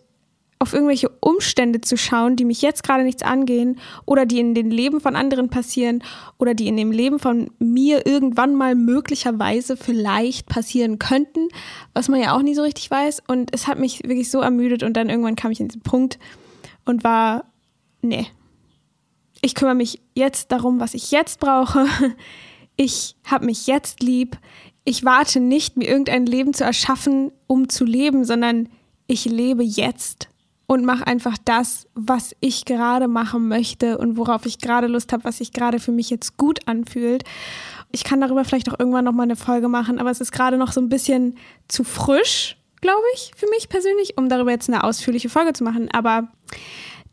auf 0.58 0.72
irgendwelche 0.72 1.10
Umstände 1.20 1.80
zu 1.82 1.96
schauen, 1.96 2.36
die 2.36 2.44
mich 2.44 2.62
jetzt 2.62 2.82
gerade 2.82 3.04
nichts 3.04 3.22
angehen 3.22 3.78
oder 4.06 4.24
die 4.24 4.38
in 4.38 4.54
den 4.54 4.70
Leben 4.70 5.00
von 5.00 5.14
anderen 5.14 5.50
passieren 5.50 6.02
oder 6.38 6.54
die 6.54 6.68
in 6.68 6.76
dem 6.76 6.92
Leben 6.92 7.18
von 7.18 7.50
mir 7.58 8.06
irgendwann 8.06 8.54
mal 8.54 8.74
möglicherweise 8.74 9.76
vielleicht 9.76 10.46
passieren 10.46 10.98
könnten, 10.98 11.48
was 11.92 12.08
man 12.08 12.20
ja 12.20 12.34
auch 12.34 12.42
nie 12.42 12.54
so 12.54 12.62
richtig 12.62 12.90
weiß. 12.90 13.22
Und 13.28 13.52
es 13.52 13.66
hat 13.66 13.78
mich 13.78 14.02
wirklich 14.04 14.30
so 14.30 14.40
ermüdet 14.40 14.82
und 14.82 14.94
dann 14.96 15.10
irgendwann 15.10 15.36
kam 15.36 15.50
ich 15.50 15.60
in 15.60 15.68
diesen 15.68 15.82
Punkt 15.82 16.18
und 16.86 17.04
war, 17.04 17.44
nee, 18.00 18.26
ich 19.42 19.54
kümmere 19.54 19.74
mich 19.74 20.00
jetzt 20.14 20.52
darum, 20.52 20.80
was 20.80 20.94
ich 20.94 21.10
jetzt 21.10 21.40
brauche. 21.40 21.86
Ich 22.78 23.16
habe 23.24 23.46
mich 23.46 23.66
jetzt 23.66 24.02
lieb. 24.02 24.36
Ich 24.84 25.02
warte 25.02 25.40
nicht, 25.40 25.78
mir 25.78 25.88
irgendein 25.88 26.26
Leben 26.26 26.52
zu 26.52 26.62
erschaffen, 26.62 27.32
um 27.46 27.70
zu 27.70 27.86
leben, 27.86 28.26
sondern 28.26 28.68
ich 29.06 29.24
lebe 29.24 29.64
jetzt 29.64 30.28
und 30.66 30.84
mache 30.84 31.06
einfach 31.06 31.36
das, 31.44 31.86
was 31.94 32.34
ich 32.40 32.64
gerade 32.64 33.08
machen 33.08 33.48
möchte 33.48 33.98
und 33.98 34.16
worauf 34.16 34.46
ich 34.46 34.58
gerade 34.58 34.88
Lust 34.88 35.12
habe, 35.12 35.24
was 35.24 35.38
sich 35.38 35.52
gerade 35.52 35.78
für 35.78 35.92
mich 35.92 36.10
jetzt 36.10 36.36
gut 36.36 36.66
anfühlt. 36.66 37.24
Ich 37.92 38.04
kann 38.04 38.20
darüber 38.20 38.44
vielleicht 38.44 38.70
auch 38.70 38.78
irgendwann 38.78 39.04
noch 39.04 39.12
mal 39.12 39.22
eine 39.22 39.36
Folge 39.36 39.68
machen, 39.68 39.98
aber 39.98 40.10
es 40.10 40.20
ist 40.20 40.32
gerade 40.32 40.56
noch 40.56 40.72
so 40.72 40.80
ein 40.80 40.88
bisschen 40.88 41.36
zu 41.68 41.84
frisch, 41.84 42.56
glaube 42.80 43.04
ich, 43.14 43.30
für 43.36 43.48
mich 43.50 43.68
persönlich, 43.68 44.18
um 44.18 44.28
darüber 44.28 44.50
jetzt 44.50 44.68
eine 44.68 44.82
ausführliche 44.82 45.28
Folge 45.28 45.52
zu 45.52 45.62
machen. 45.62 45.88
Aber 45.92 46.28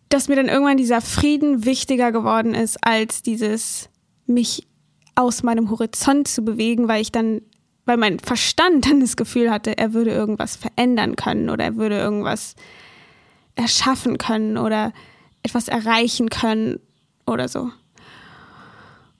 dass 0.09 0.27
mir 0.27 0.35
dann 0.35 0.49
irgendwann 0.49 0.77
dieser 0.77 1.01
Frieden 1.01 1.65
wichtiger 1.65 2.11
geworden 2.11 2.53
ist 2.55 2.77
als 2.81 3.21
dieses 3.21 3.89
mich 4.25 4.67
aus 5.15 5.43
meinem 5.43 5.69
Horizont 5.69 6.27
zu 6.27 6.43
bewegen, 6.43 6.87
weil 6.87 7.01
ich 7.01 7.11
dann 7.11 7.41
weil 7.85 7.97
mein 7.97 8.19
Verstand 8.19 8.85
dann 8.85 9.01
das 9.01 9.17
Gefühl 9.17 9.51
hatte, 9.51 9.77
er 9.77 9.93
würde 9.93 10.11
irgendwas 10.11 10.55
verändern 10.55 11.15
können 11.15 11.49
oder 11.49 11.65
er 11.65 11.75
würde 11.75 11.97
irgendwas 11.97 12.55
erschaffen 13.55 14.17
können 14.17 14.57
oder 14.57 14.93
etwas 15.43 15.67
erreichen 15.67 16.29
können 16.29 16.79
oder 17.25 17.47
so. 17.47 17.71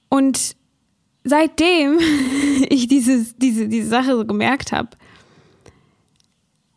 Und 0.10 0.56
seitdem 1.24 2.00
ich 2.70 2.88
dieses, 2.88 3.36
diese, 3.38 3.68
diese 3.68 3.88
Sache 3.88 4.16
so 4.16 4.26
gemerkt 4.26 4.72
habe, 4.72 4.90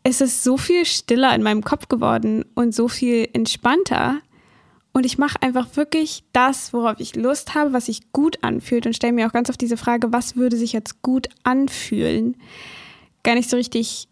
es 0.03 0.21
ist 0.21 0.45
so 0.45 0.57
viel 0.57 0.85
stiller 0.85 1.35
in 1.35 1.43
meinem 1.43 1.65
Kopf 1.65 1.89
geworden 1.89 2.45
und 2.55 2.75
so 2.75 2.87
viel 2.87 3.29
entspannter. 3.33 4.21
Und 4.93 5.05
ich 5.05 5.19
mache 5.19 5.43
einfach 5.43 5.77
wirklich 5.77 6.23
das, 6.33 6.73
worauf 6.73 7.01
ich 7.01 7.17
Lust 7.17 7.55
habe, 7.55 7.73
was 7.73 7.87
sich 7.87 8.13
gut 8.13 8.43
anfühlt 8.43 8.87
und 8.87 8.95
stelle 8.95 9.13
mir 9.13 9.27
auch 9.27 9.33
ganz 9.33 9.51
oft 9.51 9.61
diese 9.61 9.77
Frage, 9.77 10.13
was 10.13 10.37
würde 10.37 10.57
sich 10.57 10.73
jetzt 10.73 11.03
gut 11.03 11.29
anfühlen? 11.43 12.37
Gar 13.25 13.35
nicht 13.35 13.51
so 13.51 13.57
richtig, 13.57 14.09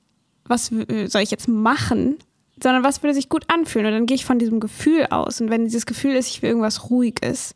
was 0.47 0.67
soll 0.67 1.23
ich 1.23 1.31
jetzt 1.31 1.49
machen, 1.49 2.19
sondern 2.63 2.85
was 2.85 3.03
würde 3.03 3.15
sich 3.15 3.29
gut 3.29 3.45
anfühlen. 3.49 3.87
Und 3.87 3.93
dann 3.93 4.07
gehe 4.07 4.15
ich 4.15 4.25
von 4.25 4.39
diesem 4.39 4.61
Gefühl 4.61 5.07
aus. 5.07 5.41
Und 5.41 5.51
wenn 5.51 5.65
dieses 5.65 5.87
Gefühl 5.87 6.15
ist, 6.15 6.29
ich 6.29 6.43
will 6.43 6.51
irgendwas 6.51 6.91
Ruhiges, 6.91 7.55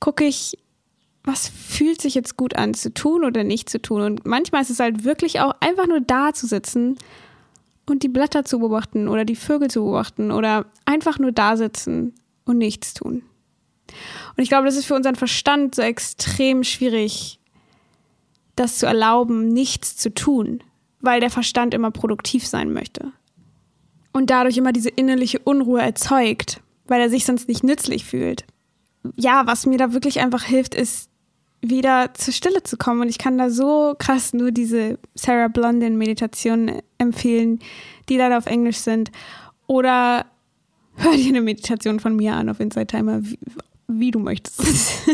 gucke 0.00 0.24
ich, 0.24 0.58
was 1.24 1.48
fühlt 1.48 2.00
sich 2.00 2.14
jetzt 2.14 2.36
gut 2.36 2.56
an, 2.56 2.74
zu 2.74 2.92
tun 2.92 3.24
oder 3.24 3.44
nicht 3.44 3.70
zu 3.70 3.80
tun. 3.80 4.02
Und 4.02 4.26
manchmal 4.26 4.62
ist 4.62 4.70
es 4.70 4.80
halt 4.80 5.04
wirklich 5.04 5.40
auch 5.40 5.54
einfach 5.60 5.86
nur 5.86 6.00
da 6.00 6.32
zu 6.32 6.46
sitzen 6.46 6.98
und 7.86 8.02
die 8.02 8.08
Blätter 8.08 8.44
zu 8.44 8.58
beobachten 8.58 9.06
oder 9.08 9.24
die 9.24 9.36
Vögel 9.36 9.70
zu 9.70 9.82
beobachten 9.82 10.32
oder 10.32 10.66
einfach 10.84 11.18
nur 11.18 11.30
da 11.30 11.56
sitzen 11.56 12.14
und 12.44 12.58
nichts 12.58 12.94
tun. 12.94 13.22
Und 14.36 14.42
ich 14.42 14.48
glaube, 14.48 14.66
das 14.66 14.76
ist 14.76 14.86
für 14.86 14.94
unseren 14.94 15.16
Verstand 15.16 15.74
so 15.76 15.82
extrem 15.82 16.64
schwierig, 16.64 17.38
das 18.56 18.78
zu 18.78 18.86
erlauben, 18.86 19.48
nichts 19.48 19.96
zu 19.96 20.12
tun, 20.12 20.62
weil 21.00 21.20
der 21.20 21.30
Verstand 21.30 21.74
immer 21.74 21.90
produktiv 21.90 22.46
sein 22.46 22.72
möchte 22.72 23.12
und 24.12 24.30
dadurch 24.30 24.56
immer 24.56 24.72
diese 24.72 24.90
innerliche 24.90 25.38
Unruhe 25.38 25.80
erzeugt, 25.80 26.60
weil 26.86 27.00
er 27.00 27.10
sich 27.10 27.24
sonst 27.24 27.48
nicht 27.48 27.64
nützlich 27.64 28.04
fühlt. 28.04 28.44
Ja, 29.16 29.46
was 29.46 29.66
mir 29.66 29.78
da 29.78 29.92
wirklich 29.92 30.20
einfach 30.20 30.44
hilft, 30.44 30.74
ist 30.74 31.08
wieder 31.60 32.12
zur 32.14 32.34
Stille 32.34 32.62
zu 32.62 32.76
kommen. 32.76 33.02
Und 33.02 33.08
ich 33.08 33.18
kann 33.18 33.38
da 33.38 33.50
so 33.50 33.94
krass 33.98 34.32
nur 34.32 34.50
diese 34.50 34.98
Sarah 35.14 35.48
Blondin 35.48 35.96
Meditation 35.96 36.82
empfehlen, 36.98 37.60
die 38.08 38.16
leider 38.16 38.38
auf 38.38 38.46
Englisch 38.46 38.78
sind. 38.78 39.10
Oder 39.66 40.26
hör 40.96 41.16
dir 41.16 41.28
eine 41.28 41.40
Meditation 41.40 42.00
von 42.00 42.16
mir 42.16 42.34
an 42.34 42.48
auf 42.48 42.60
Inside 42.60 42.88
Timer, 42.88 43.24
wie, 43.24 43.38
wie 43.88 44.10
du 44.10 44.18
möchtest. 44.18 44.92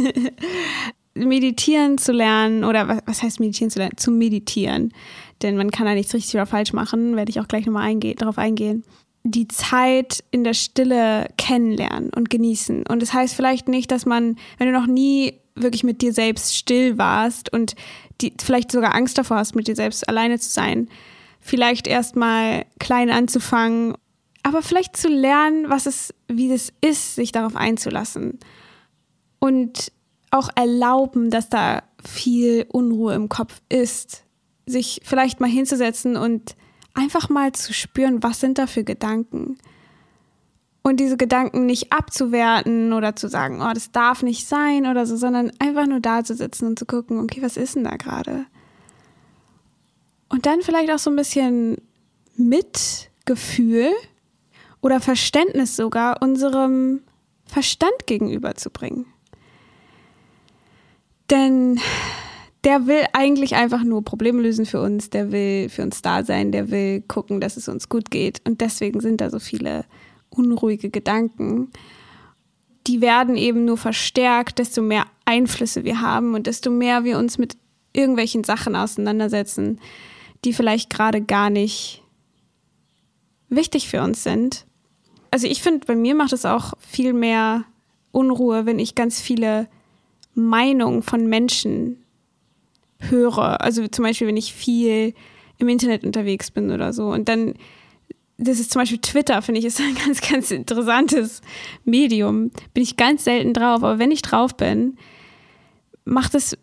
meditieren 1.19 1.99
zu 1.99 2.13
lernen 2.13 2.65
oder 2.65 2.89
was, 2.89 2.99
was 3.07 3.23
heißt 3.23 3.41
meditieren 3.41 3.71
zu 3.71 3.79
lernen? 3.79 3.97
Zu 3.97 4.11
meditieren 4.11 4.93
denn 5.43 5.57
man 5.57 5.71
kann 5.71 5.87
da 5.87 5.95
nichts 5.95 6.15
richtig 6.15 6.35
oder 6.35 6.47
falsch 6.47 6.73
machen, 6.73 7.17
werde 7.17 7.31
ich 7.31 7.41
auch 7.41 7.49
gleich 7.49 7.67
nochmal 7.67 7.89
einge 7.89 8.15
darauf 8.15 8.39
eingehen. 8.39 8.85
Die 9.25 9.49
Zeit 9.49 10.25
in 10.31 10.45
der 10.45 10.55
Stille 10.55 11.29
kennenlernen 11.37 12.11
und 12.15 12.31
genießen. 12.31 12.87
Und 12.87 13.03
das 13.03 13.13
heißt 13.13 13.35
vielleicht 13.35 13.69
nicht, 13.69 13.91
dass 13.91 14.07
man, 14.07 14.37
wenn 14.59 14.69
du 14.69 14.73
noch 14.73 14.87
nie 14.87 15.35
wirklich 15.55 15.85
mit 15.85 16.03
dir 16.03 16.13
selbst 16.13 16.57
still 16.57 16.99
warst 16.99 17.53
und 17.53 17.75
die, 18.21 18.33
vielleicht 18.41 18.73
sogar 18.73 18.95
Angst 18.95 19.19
davor 19.19 19.39
hast, 19.39 19.55
mit 19.55 19.69
dir 19.69 19.77
selbst 19.77 20.09
alleine 20.09 20.39
zu 20.39 20.49
sein, 20.49 20.89
vielleicht 21.41 21.87
erstmal 21.87 22.65
klein 22.79 23.11
anzufangen, 23.11 23.95
aber 24.43 24.63
vielleicht 24.63 24.97
zu 24.97 25.09
lernen, 25.09 25.69
was 25.69 25.87
es, 25.87 26.15
wie 26.29 26.51
es 26.51 26.73
ist, 26.81 27.17
sich 27.17 27.33
darauf 27.33 27.55
einzulassen. 27.55 28.39
Und 29.41 29.93
auch 30.31 30.51
erlauben, 30.55 31.31
dass 31.31 31.49
da 31.49 31.83
viel 32.05 32.67
Unruhe 32.71 33.15
im 33.15 33.29
Kopf 33.29 33.61
ist 33.69 34.25
sich 34.69 35.01
vielleicht 35.05 35.41
mal 35.41 35.49
hinzusetzen 35.49 36.17
und 36.17 36.57
einfach 36.95 37.29
mal 37.29 37.53
zu 37.53 37.73
spüren, 37.73 38.23
was 38.23 38.41
sind 38.41 38.59
da 38.59 38.67
für 38.67 38.85
Gedanken. 38.85 39.59
Und 40.83 41.01
diese 41.01 41.17
Gedanken 41.17 41.67
nicht 41.67 41.93
abzuwerten 41.93 42.93
oder 42.93 43.15
zu 43.15 43.29
sagen, 43.29 43.61
oh, 43.61 43.73
das 43.75 43.93
darf 43.93 44.23
nicht 44.23 44.47
sein 44.47 44.87
oder 44.87 45.07
so, 45.07 45.17
sondern 45.17 45.53
einfach 45.59 45.87
nur 45.87 46.01
da 46.01 46.25
zu 46.25 46.35
sitzen 46.35 46.67
und 46.67 46.79
zu 46.79 46.87
gucken, 46.87 47.21
okay, 47.21 47.43
was 47.43 47.57
ist 47.57 47.77
denn 47.77 47.85
da 47.85 47.97
gerade? 47.97 48.47
Und 50.29 50.47
dann 50.47 50.63
vielleicht 50.63 50.91
auch 50.91 50.99
so 50.99 51.11
ein 51.11 51.17
bisschen 51.17 51.79
Mitgefühl 52.37 53.91
oder 54.81 55.01
Verständnis 55.01 55.77
sogar 55.77 56.23
unserem 56.23 57.03
Verstand 57.45 58.07
gegenüberzubringen. 58.07 59.07
Denn 61.31 61.81
der 62.65 62.87
will 62.87 63.05
eigentlich 63.13 63.55
einfach 63.55 63.85
nur 63.85 64.05
Probleme 64.05 64.43
lösen 64.43 64.67
für 64.67 64.81
uns, 64.81 65.11
der 65.11 65.31
will 65.31 65.69
für 65.69 65.83
uns 65.83 66.03
da 66.03 66.25
sein, 66.25 66.53
der 66.53 66.71
will 66.71 67.03
gucken, 67.03 67.41
dass 67.41 67.57
es 67.57 67.69
uns 67.69 67.89
gut 67.89 68.11
geht. 68.11 68.41
Und 68.47 68.61
deswegen 68.61 69.01
sind 69.01 69.21
da 69.21 69.31
so 69.31 69.39
viele 69.39 69.85
unruhige 70.31 70.91
Gedanken. 70.91 71.71
Die 72.87 73.01
werden 73.01 73.37
eben 73.37 73.65
nur 73.65 73.77
verstärkt, 73.77 74.59
desto 74.59 74.83
mehr 74.83 75.07
Einflüsse 75.25 75.85
wir 75.85 76.01
haben 76.01 76.35
und 76.35 76.47
desto 76.47 76.71
mehr 76.71 77.05
wir 77.05 77.19
uns 77.19 77.39
mit 77.39 77.57
irgendwelchen 77.93 78.45
Sachen 78.45 78.77
auseinandersetzen, 78.77 79.81
die 80.45 80.53
vielleicht 80.53 80.91
gerade 80.91 81.21
gar 81.21 81.51
nicht 81.51 82.03
wichtig 83.49 83.89
für 83.89 84.03
uns 84.03 84.23
sind. 84.23 84.67
Also 85.31 85.47
ich 85.47 85.63
finde, 85.63 85.87
bei 85.87 85.95
mir 85.95 86.15
macht 86.15 86.33
es 86.33 86.45
auch 86.45 86.75
viel 86.79 87.13
mehr 87.13 87.65
Unruhe, 88.13 88.67
wenn 88.67 88.79
ich 88.79 88.95
ganz 88.95 89.21
viele 89.21 89.69
Meinungen 90.39 91.03
von 91.03 91.27
Menschen 91.27 92.03
höre. 92.99 93.61
Also 93.61 93.87
zum 93.89 94.05
Beispiel, 94.05 94.27
wenn 94.27 94.37
ich 94.37 94.53
viel 94.53 95.15
im 95.59 95.69
Internet 95.69 96.05
unterwegs 96.05 96.51
bin 96.51 96.71
oder 96.71 96.93
so. 96.93 97.09
Und 97.09 97.29
dann, 97.29 97.55
das 98.39 98.61
ist 98.61 98.71
zum 98.71 98.81
Beispiel 98.83 98.99
Twitter, 98.99 99.43
finde 99.43 99.59
ich, 99.61 99.67
ist 99.67 99.81
ein 99.81 99.97
ganz, 99.97 100.21
ganz 100.21 100.51
interessantes 100.51 101.43
Medium. 101.85 102.51
Bin 102.75 102.83
ich 102.83 102.97
ganz 102.97 103.25
selten 103.25 103.53
drauf, 103.53 103.83
aber 103.83 103.99
wenn 103.99 104.11
ich 104.11 104.23
drauf 104.23 104.57
bin, 104.57 104.97
macht 106.05 106.35
es 106.35 106.57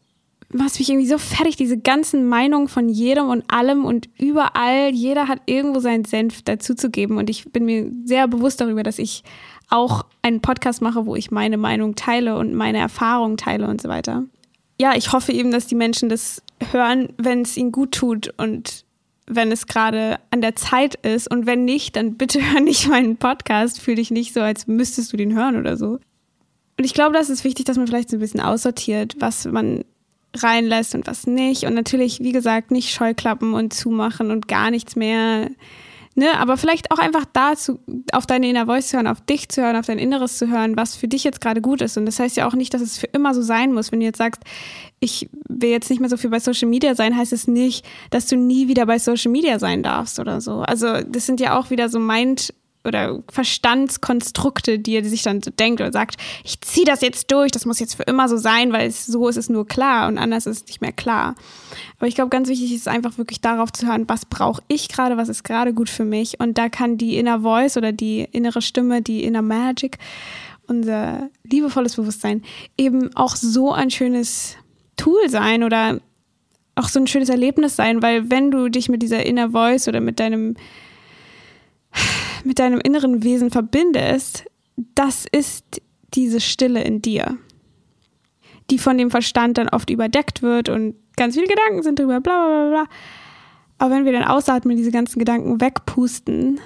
macht 0.53 0.79
mich 0.79 0.89
irgendwie 0.89 1.07
so 1.07 1.17
fertig, 1.17 1.57
diese 1.57 1.77
ganzen 1.77 2.27
Meinungen 2.27 2.67
von 2.67 2.87
jedem 2.87 3.29
und 3.29 3.43
allem 3.51 3.83
und 3.83 4.09
überall. 4.17 4.91
Jeder 4.93 5.27
hat 5.27 5.41
irgendwo 5.47 5.79
seinen 5.79 6.05
Senf 6.05 6.43
dazuzugeben. 6.43 7.17
Und 7.17 7.29
ich 7.29 7.51
bin 7.51 7.65
mir 7.65 7.91
sehr 8.05 8.27
bewusst 8.27 8.61
darüber, 8.61 8.83
dass 8.83 8.99
ich 8.99 9.23
auch 9.69 10.05
einen 10.21 10.41
Podcast 10.41 10.81
mache, 10.81 11.05
wo 11.05 11.15
ich 11.15 11.31
meine 11.31 11.57
Meinung 11.57 11.95
teile 11.95 12.37
und 12.37 12.53
meine 12.53 12.77
Erfahrungen 12.77 13.37
teile 13.37 13.67
und 13.67 13.81
so 13.81 13.89
weiter. 13.89 14.23
Ja, 14.79 14.95
ich 14.95 15.11
hoffe 15.13 15.31
eben, 15.31 15.51
dass 15.51 15.67
die 15.67 15.75
Menschen 15.75 16.09
das 16.09 16.41
hören, 16.71 17.09
wenn 17.17 17.41
es 17.41 17.57
ihnen 17.57 17.71
gut 17.71 17.93
tut 17.93 18.33
und 18.37 18.85
wenn 19.27 19.51
es 19.51 19.67
gerade 19.67 20.19
an 20.31 20.41
der 20.41 20.55
Zeit 20.55 20.95
ist. 20.95 21.29
Und 21.31 21.45
wenn 21.45 21.65
nicht, 21.65 21.95
dann 21.95 22.15
bitte 22.15 22.39
hör 22.51 22.61
nicht 22.61 22.87
meinen 22.87 23.17
Podcast. 23.17 23.79
Fühl 23.81 23.95
dich 23.95 24.11
nicht 24.11 24.33
so, 24.33 24.41
als 24.41 24.67
müsstest 24.67 25.13
du 25.13 25.17
den 25.17 25.35
hören 25.35 25.57
oder 25.57 25.77
so. 25.77 25.99
Und 26.77 26.83
ich 26.83 26.93
glaube, 26.93 27.13
das 27.13 27.29
ist 27.29 27.43
wichtig, 27.43 27.65
dass 27.65 27.77
man 27.77 27.87
vielleicht 27.87 28.09
so 28.09 28.17
ein 28.17 28.19
bisschen 28.19 28.41
aussortiert, 28.41 29.15
was 29.19 29.45
man 29.45 29.85
reinlässt 30.35 30.93
und 30.93 31.07
was 31.07 31.25
nicht. 31.25 31.63
Und 31.63 31.73
natürlich, 31.73 32.19
wie 32.19 32.33
gesagt, 32.33 32.71
nicht 32.71 32.91
Scheuklappen 32.91 33.53
und 33.53 33.73
zumachen 33.73 34.31
und 34.31 34.49
gar 34.49 34.71
nichts 34.71 34.97
mehr 34.97 35.49
Ne, 36.17 36.39
aber 36.39 36.55
vielleicht 36.55 36.91
auch 36.91 36.97
einfach 36.97 37.25
dazu, 37.33 37.79
auf 38.13 38.25
deine 38.25 38.49
Inner 38.49 38.67
Voice 38.67 38.87
zu 38.87 38.95
hören, 38.95 39.07
auf 39.07 39.19
dich 39.19 39.49
zu 39.49 39.61
hören, 39.61 39.75
auf 39.75 39.85
dein 39.85 39.99
Inneres 39.99 40.37
zu 40.37 40.47
hören, 40.47 40.77
was 40.77 40.95
für 40.95 41.09
dich 41.09 41.25
jetzt 41.25 41.41
gerade 41.41 41.59
gut 41.59 41.81
ist. 41.81 41.97
Und 41.97 42.05
das 42.05 42.19
heißt 42.19 42.37
ja 42.37 42.47
auch 42.47 42.53
nicht, 42.53 42.73
dass 42.73 42.81
es 42.81 42.97
für 42.97 43.07
immer 43.07 43.33
so 43.33 43.41
sein 43.41 43.73
muss. 43.73 43.91
Wenn 43.91 43.99
du 43.99 44.05
jetzt 44.05 44.19
sagst, 44.19 44.41
ich 45.01 45.29
will 45.49 45.71
jetzt 45.71 45.89
nicht 45.89 45.99
mehr 45.99 46.09
so 46.09 46.15
viel 46.15 46.29
bei 46.29 46.39
Social 46.39 46.69
Media 46.69 46.95
sein, 46.95 47.17
heißt 47.17 47.33
es 47.33 47.49
nicht, 47.49 47.85
dass 48.11 48.27
du 48.27 48.37
nie 48.37 48.69
wieder 48.69 48.85
bei 48.85 48.97
Social 48.97 49.29
Media 49.29 49.59
sein 49.59 49.83
darfst 49.83 50.17
oder 50.17 50.39
so. 50.39 50.61
Also 50.61 51.01
das 51.01 51.25
sind 51.25 51.41
ja 51.41 51.59
auch 51.59 51.69
wieder 51.69 51.89
so 51.89 51.99
Mind- 51.99 52.53
oder 52.85 53.23
Verstandskonstrukte, 53.29 54.79
die 54.79 54.95
er 54.95 55.05
sich 55.05 55.23
dann 55.23 55.41
so 55.41 55.51
denkt 55.51 55.81
oder 55.81 55.91
sagt, 55.91 56.15
ich 56.43 56.61
ziehe 56.61 56.85
das 56.85 57.01
jetzt 57.01 57.31
durch, 57.31 57.51
das 57.51 57.65
muss 57.65 57.79
jetzt 57.79 57.95
für 57.95 58.03
immer 58.03 58.29
so 58.29 58.37
sein, 58.37 58.71
weil 58.71 58.87
es, 58.87 59.05
so 59.05 59.27
ist 59.27 59.37
es 59.37 59.49
nur 59.49 59.67
klar 59.67 60.07
und 60.07 60.17
anders 60.17 60.45
ist 60.45 60.57
es 60.57 60.67
nicht 60.67 60.81
mehr 60.81 60.91
klar. 60.91 61.35
Aber 61.97 62.07
ich 62.07 62.15
glaube, 62.15 62.29
ganz 62.29 62.49
wichtig 62.49 62.73
ist 62.73 62.87
einfach 62.87 63.17
wirklich 63.17 63.41
darauf 63.41 63.71
zu 63.71 63.87
hören, 63.87 64.05
was 64.07 64.25
brauche 64.25 64.61
ich 64.67 64.89
gerade, 64.89 65.17
was 65.17 65.29
ist 65.29 65.43
gerade 65.43 65.73
gut 65.73 65.89
für 65.89 66.05
mich. 66.05 66.39
Und 66.39 66.57
da 66.57 66.69
kann 66.69 66.97
die 66.97 67.17
Inner 67.17 67.41
Voice 67.41 67.77
oder 67.77 67.91
die 67.91 68.27
innere 68.31 68.61
Stimme, 68.61 69.01
die 69.01 69.23
Inner 69.23 69.41
Magic, 69.41 69.97
unser 70.67 71.29
liebevolles 71.43 71.95
Bewusstsein 71.95 72.43
eben 72.77 73.15
auch 73.15 73.35
so 73.35 73.71
ein 73.71 73.91
schönes 73.91 74.55
Tool 74.97 75.29
sein 75.29 75.63
oder 75.63 75.99
auch 76.75 76.89
so 76.89 76.99
ein 76.99 77.07
schönes 77.07 77.29
Erlebnis 77.29 77.75
sein, 77.75 78.01
weil 78.01 78.29
wenn 78.29 78.51
du 78.51 78.69
dich 78.69 78.89
mit 78.89 79.01
dieser 79.01 79.25
Inner 79.25 79.51
Voice 79.51 79.87
oder 79.87 80.01
mit 80.01 80.19
deinem 80.19 80.55
mit 82.45 82.59
deinem 82.59 82.79
inneren 82.79 83.23
Wesen 83.23 83.51
verbindest, 83.51 84.45
das 84.95 85.25
ist 85.31 85.81
diese 86.13 86.39
Stille 86.39 86.83
in 86.83 87.01
dir, 87.01 87.37
die 88.69 88.79
von 88.79 88.97
dem 88.97 89.11
Verstand 89.11 89.57
dann 89.57 89.69
oft 89.69 89.89
überdeckt 89.89 90.41
wird 90.41 90.69
und 90.69 90.95
ganz 91.17 91.35
viele 91.35 91.47
Gedanken 91.47 91.83
sind 91.83 91.99
drüber, 91.99 92.21
bla 92.21 92.47
bla 92.47 92.69
bla. 92.69 92.85
Aber 93.77 93.93
wenn 93.93 94.05
wir 94.05 94.13
dann 94.13 94.23
ausatmen, 94.23 94.77
diese 94.77 94.91
ganzen 94.91 95.19
Gedanken 95.19 95.59
wegpusten, 95.59 96.59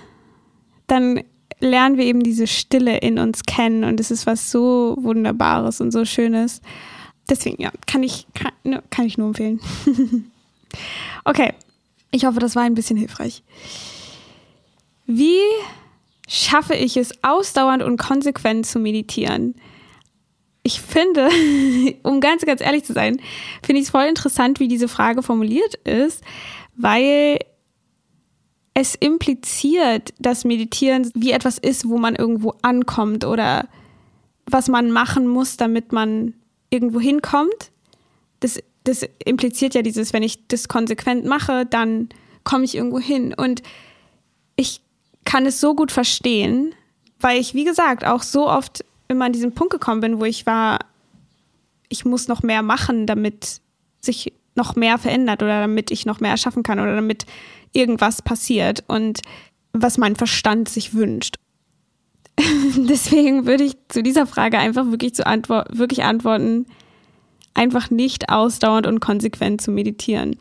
dann 0.88 1.24
lernen 1.59 1.98
wir 1.98 2.05
eben 2.05 2.21
diese 2.21 2.48
Stille 2.48 2.98
in 2.98 3.19
uns 3.19 3.43
kennen 3.43 3.83
und 3.83 4.00
es 4.00 4.12
ist 4.12 4.25
was 4.25 4.51
so 4.51 4.95
Wunderbares 5.00 5.81
und 5.81 5.91
so 5.91 6.05
Schönes. 6.05 6.62
Deswegen, 7.29 7.62
ja, 7.62 7.71
kann 7.86 8.03
ich, 8.03 8.27
kann, 8.33 8.51
ne, 8.63 8.83
kann 8.89 9.05
ich 9.05 9.17
nur 9.17 9.27
empfehlen. 9.27 9.59
okay, 11.25 11.53
ich 12.12 12.25
hoffe, 12.25 12.39
das 12.39 12.55
war 12.55 12.63
ein 12.63 12.75
bisschen 12.75 12.98
hilfreich. 12.98 13.43
Wie 15.12 15.42
schaffe 16.28 16.75
ich 16.75 16.96
es, 16.96 17.24
ausdauernd 17.24 17.82
und 17.82 17.98
konsequent 17.98 18.68
zu 18.68 18.78
meditieren? 18.78 19.56
Ich 20.62 20.82
finde, 20.82 21.30
um 22.04 22.22
ganz, 22.22 22.46
ganz 22.46 22.62
ehrlich 22.62 22.84
zu 22.84 22.94
sein, 22.94 23.20
finde 23.63 23.80
ich 23.80 23.88
es 23.88 23.89
voll 23.89 24.04
interessant, 24.04 24.60
wie 24.60 24.68
diese 24.68 24.88
Frage 24.88 25.24
formuliert 25.24 25.74
ist, 25.84 26.24
weil 26.75 27.39
es 28.75 28.94
impliziert, 28.94 30.13
dass 30.20 30.46
Meditieren 30.46 31.10
wie 31.16 31.32
etwas 31.32 31.58
ist, 31.58 31.89
wo 31.89 31.98
man 31.98 32.16
irgendwo 32.16 32.54
ankommt 32.62 33.25
oder 33.25 33.68
was 34.46 34.68
man 34.68 34.92
machen 34.92 35.28
muss, 35.28 35.58
damit 35.58 35.92
man 35.92 36.36
irgendwo 36.70 37.00
hinkommt. 37.00 37.72
Das, 38.42 38.62
das 38.84 39.10
impliziert 39.25 39.74
ja 39.74 39.82
dieses, 39.82 40.13
wenn 40.13 40.22
ich 40.22 40.48
das 40.50 40.68
konsequent 40.68 41.25
mache, 41.25 41.66
dann 41.66 42.10
komme 42.44 42.63
ich 42.63 42.75
irgendwo 42.75 43.00
hin. 43.00 43.34
Und 43.36 43.63
ich 44.56 44.82
kann 45.29 45.45
es 45.45 45.62
so 45.62 45.75
gut 45.75 45.91
verstehen, 45.91 46.74
weil 47.19 47.39
ich, 47.39 47.53
wie 47.53 47.63
gesagt, 47.63 48.03
auch 48.03 48.24
so 48.24 48.50
oft 48.50 48.83
immer 49.07 49.25
an 49.25 49.31
diesen 49.31 49.53
Punkt 49.53 49.71
gekommen 49.71 50.01
bin, 50.01 50.19
wo 50.19 50.25
ich 50.25 50.48
war, 50.48 50.79
ich 51.88 52.03
muss 52.03 52.27
noch 52.27 52.41
mehr 52.41 52.63
machen, 52.63 53.05
damit 53.05 53.62
sich 54.01 54.33
noch 54.55 54.75
mehr 54.75 54.98
verändert 54.98 55.43
oder 55.43 55.62
damit 55.62 55.91
ich 55.91 56.07
noch 56.07 56.19
mehr 56.19 56.31
erschaffen 56.31 56.63
kann 56.63 56.79
oder 56.79 56.95
damit 56.95 57.27
irgendwas 57.74 58.24
passiert 58.24 58.83
und 58.88 59.21
was 59.71 60.00
mein 60.00 60.15
Verstand 60.15 60.67
sich 60.67 60.95
wünscht. 60.95 61.36
Deswegen 62.75 63.45
würde 63.45 63.65
ich 63.65 63.77
zu 63.88 64.01
dieser 64.01 64.25
Frage 64.25 64.57
einfach 64.57 64.88
wirklich, 64.88 65.13
zu 65.13 65.27
antwort 65.27 65.77
wirklich 65.77 66.05
antworten, 66.05 66.65
einfach 67.53 67.91
nicht 67.91 68.29
ausdauernd 68.29 68.88
und 68.88 69.00
konsequent 69.00 69.62
zu 69.62 69.69
meditieren. 69.69 70.38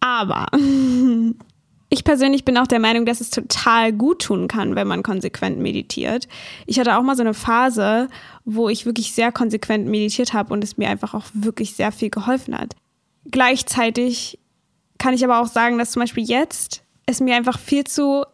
Aber 0.00 0.48
ich 1.92 2.04
persönlich 2.04 2.46
bin 2.46 2.56
auch 2.56 2.66
der 2.66 2.78
Meinung, 2.78 3.04
dass 3.04 3.20
es 3.20 3.28
total 3.28 3.92
gut 3.92 4.22
tun 4.22 4.48
kann, 4.48 4.74
wenn 4.76 4.86
man 4.86 5.02
konsequent 5.02 5.58
meditiert. 5.58 6.26
Ich 6.64 6.80
hatte 6.80 6.96
auch 6.96 7.02
mal 7.02 7.16
so 7.16 7.22
eine 7.22 7.34
Phase, 7.34 8.08
wo 8.46 8.70
ich 8.70 8.86
wirklich 8.86 9.12
sehr 9.12 9.30
konsequent 9.30 9.86
meditiert 9.86 10.32
habe 10.32 10.54
und 10.54 10.64
es 10.64 10.78
mir 10.78 10.88
einfach 10.88 11.12
auch 11.12 11.26
wirklich 11.34 11.74
sehr 11.74 11.92
viel 11.92 12.08
geholfen 12.08 12.56
hat. 12.56 12.76
Gleichzeitig 13.30 14.38
kann 14.96 15.12
ich 15.12 15.22
aber 15.22 15.38
auch 15.38 15.46
sagen, 15.46 15.76
dass 15.76 15.90
zum 15.90 16.00
Beispiel 16.00 16.24
jetzt 16.24 16.82
es 17.04 17.20
mir 17.20 17.36
einfach 17.36 17.58
viel 17.58 17.84
zu 17.84 18.24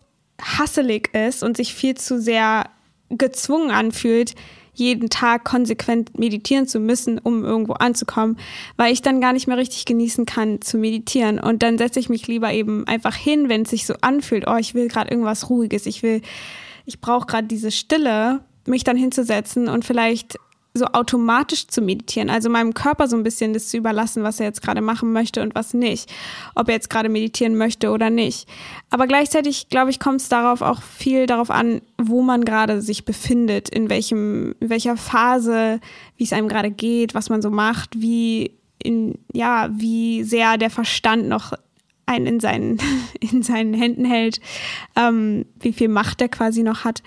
hasselig 0.41 1.13
ist 1.13 1.43
und 1.43 1.57
sich 1.57 1.75
viel 1.75 1.97
zu 1.97 2.21
sehr 2.21 2.71
gezwungen 3.09 3.73
anfühlt, 3.73 4.37
jeden 4.79 5.11
Tag 5.11 5.45
konsequent 5.45 6.19
meditieren 6.19 6.67
zu 6.67 6.81
müssen, 6.81 7.19
um 7.19 7.45
irgendwo 7.45 7.75
anzukommen, 7.75 8.39
weil 8.77 8.93
ich 8.93 9.03
dann 9.03 9.21
gar 9.21 9.33
nicht 9.33 9.47
mehr 9.47 9.57
richtig 9.57 9.85
genießen 9.85 10.27
kann 10.27 10.61
zu 10.61 10.79
meditieren. 10.79 11.39
Und 11.39 11.63
dann 11.63 11.79
setze 11.79 12.01
ich 12.01 12.09
mich 12.09 12.27
lieber 12.27 12.53
eben 12.53 12.87
einfach 12.87 13.15
hin, 13.15 13.49
wenn 13.49 13.63
es 13.63 13.71
sich 13.71 13.87
so 13.87 13.95
anfühlt, 14.01 14.47
oh, 14.47 14.57
ich 14.57 14.75
will 14.75 14.89
gerade 14.89 15.11
irgendwas 15.11 15.51
Ruhiges, 15.51 15.87
ich 15.87 16.03
will, 16.03 16.23
ich 16.87 17.01
brauche 17.01 17.27
gerade 17.27 17.47
diese 17.47 17.71
Stille, 17.71 18.41
mich 18.67 18.85
dann 18.85 18.97
hinzusetzen 18.97 19.69
und 19.69 19.85
vielleicht 19.85 20.39
so 20.75 20.87
automatisch 20.87 21.67
zu 21.67 21.81
meditieren, 21.81 22.31
also 22.31 22.49
meinem 22.49 22.75
Körper 22.75 23.09
so 23.09 23.17
ein 23.17 23.23
bisschen 23.23 23.53
das 23.53 23.69
zu 23.69 23.77
überlassen, 23.77 24.23
was 24.23 24.39
er 24.39 24.47
jetzt 24.47 24.63
gerade 24.63 24.81
machen 24.81 25.13
möchte 25.13 25.43
und 25.43 25.55
was 25.55 25.75
nicht, 25.75 26.13
ob 26.55 26.69
er 26.69 26.75
jetzt 26.75 26.91
gerade 26.91 27.09
meditieren 27.09 27.57
möchte 27.57 27.91
oder 27.91 28.11
nicht. 28.11 28.49
Aber 28.91 29.07
gleichzeitig, 29.07 29.69
glaube 29.69 29.91
ich, 29.91 29.99
kommt 29.99 30.21
es 30.21 30.29
darauf 30.29 30.63
auch 30.63 30.83
viel 30.83 31.27
darauf 31.27 31.51
an, 31.51 31.81
wo 31.97 32.23
man 32.23 32.45
gerade 32.45 32.81
sich 32.81 33.05
befindet, 33.05 33.69
in 33.69 33.91
welchem, 33.91 34.55
in 34.61 34.71
welcher 34.71 34.97
Phase, 34.97 35.81
wie 36.17 36.25
es 36.25 36.33
einem 36.33 36.49
gerade 36.49 36.71
geht, 36.71 37.15
was 37.15 37.29
man 37.29 37.43
so 37.43 37.51
macht, 37.51 38.01
wie 38.01 38.53
in, 38.83 39.19
ja, 39.33 39.69
wie 39.73 40.23
sehr 40.23 40.57
der 40.59 40.71
Verstand 40.71 41.29
noch 41.29 41.53
einen 42.07 42.27
in 42.27 42.41
seinen, 42.41 42.79
in 43.21 43.43
seinen 43.43 43.75
Händen 43.75 44.05
hält, 44.05 44.41
ähm, 44.97 45.47
wie 45.61 45.73
viel 45.73 45.89
Macht 45.89 46.21
er 46.23 46.29
quasi 46.29 46.63
noch 46.63 46.85
hat. 46.85 47.03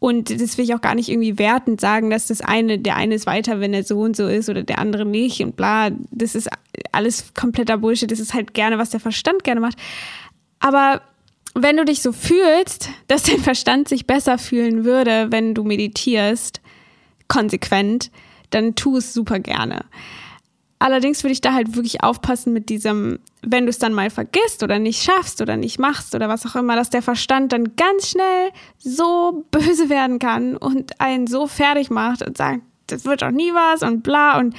Und 0.00 0.30
das 0.40 0.56
will 0.56 0.64
ich 0.64 0.74
auch 0.74 0.80
gar 0.80 0.94
nicht 0.94 1.08
irgendwie 1.08 1.38
wertend 1.38 1.80
sagen, 1.80 2.08
dass 2.10 2.28
das 2.28 2.40
eine, 2.40 2.78
der 2.78 2.96
eine 2.96 3.16
ist 3.16 3.26
weiter, 3.26 3.60
wenn 3.60 3.74
er 3.74 3.82
so 3.82 3.98
und 4.00 4.16
so 4.16 4.28
ist 4.28 4.48
oder 4.48 4.62
der 4.62 4.78
andere 4.78 5.04
nicht 5.04 5.40
und 5.42 5.56
bla. 5.56 5.90
Das 6.12 6.36
ist 6.36 6.48
alles 6.92 7.34
kompletter 7.34 7.78
Bullshit. 7.78 8.10
Das 8.10 8.20
ist 8.20 8.32
halt 8.32 8.54
gerne, 8.54 8.78
was 8.78 8.90
der 8.90 9.00
Verstand 9.00 9.42
gerne 9.42 9.60
macht. 9.60 9.76
Aber 10.60 11.02
wenn 11.54 11.76
du 11.76 11.84
dich 11.84 12.00
so 12.00 12.12
fühlst, 12.12 12.90
dass 13.08 13.24
dein 13.24 13.40
Verstand 13.40 13.88
sich 13.88 14.06
besser 14.06 14.38
fühlen 14.38 14.84
würde, 14.84 15.28
wenn 15.30 15.54
du 15.54 15.64
meditierst, 15.64 16.60
konsequent, 17.26 18.10
dann 18.50 18.76
tu 18.76 18.96
es 18.96 19.12
super 19.12 19.40
gerne. 19.40 19.84
Allerdings 20.80 21.24
würde 21.24 21.32
ich 21.32 21.40
da 21.40 21.54
halt 21.54 21.74
wirklich 21.74 22.04
aufpassen 22.04 22.52
mit 22.52 22.68
diesem, 22.68 23.18
wenn 23.42 23.64
du 23.64 23.70
es 23.70 23.78
dann 23.78 23.92
mal 23.92 24.10
vergisst 24.10 24.62
oder 24.62 24.78
nicht 24.78 25.02
schaffst 25.02 25.40
oder 25.40 25.56
nicht 25.56 25.78
machst 25.78 26.14
oder 26.14 26.28
was 26.28 26.46
auch 26.46 26.54
immer, 26.54 26.76
dass 26.76 26.90
der 26.90 27.02
Verstand 27.02 27.52
dann 27.52 27.74
ganz 27.74 28.10
schnell 28.10 28.50
so 28.78 29.44
böse 29.50 29.88
werden 29.88 30.18
kann 30.20 30.56
und 30.56 31.00
einen 31.00 31.26
so 31.26 31.48
fertig 31.48 31.90
macht 31.90 32.22
und 32.22 32.36
sagt, 32.36 32.62
das 32.86 33.04
wird 33.04 33.22
doch 33.22 33.32
nie 33.32 33.52
was 33.52 33.82
und 33.82 34.02
bla. 34.02 34.38
Und 34.38 34.54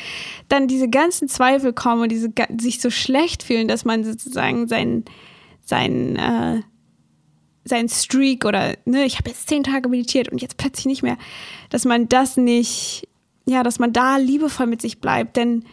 dann 0.50 0.68
diese 0.68 0.90
ganzen 0.90 1.28
Zweifel 1.30 1.74
kommen 1.74 2.04
und 2.04 2.12
diese 2.12 2.30
sich 2.60 2.82
so 2.82 2.90
schlecht 2.90 3.44
fühlen, 3.44 3.68
dass 3.68 3.86
man 3.86 4.04
sozusagen 4.04 4.68
sein 4.68 5.06
sein 5.62 6.16
äh, 6.18 6.62
sein 7.64 7.88
Streak 7.88 8.46
oder 8.46 8.76
ne, 8.86 9.06
ich 9.06 9.18
habe 9.18 9.30
jetzt 9.30 9.48
zehn 9.48 9.64
Tage 9.64 9.90
meditiert 9.90 10.30
und 10.30 10.42
jetzt 10.42 10.58
plötzlich 10.58 10.86
nicht 10.86 11.04
mehr, 11.04 11.18
dass 11.70 11.86
man 11.86 12.10
das 12.10 12.36
nicht, 12.36 13.08
ja, 13.46 13.64
dass 13.64 13.80
man 13.80 13.94
da 13.94 14.18
liebevoll 14.18 14.68
mit 14.68 14.82
sich 14.82 15.00
bleibt, 15.00 15.38
denn 15.38 15.66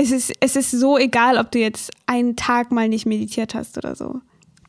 es 0.00 0.12
ist, 0.12 0.32
es 0.40 0.56
ist 0.56 0.70
so 0.70 0.96
egal, 0.96 1.36
ob 1.36 1.50
du 1.50 1.58
jetzt 1.58 1.90
einen 2.06 2.34
Tag 2.34 2.72
mal 2.72 2.88
nicht 2.88 3.04
meditiert 3.04 3.54
hast 3.54 3.76
oder 3.76 3.94
so. 3.94 4.20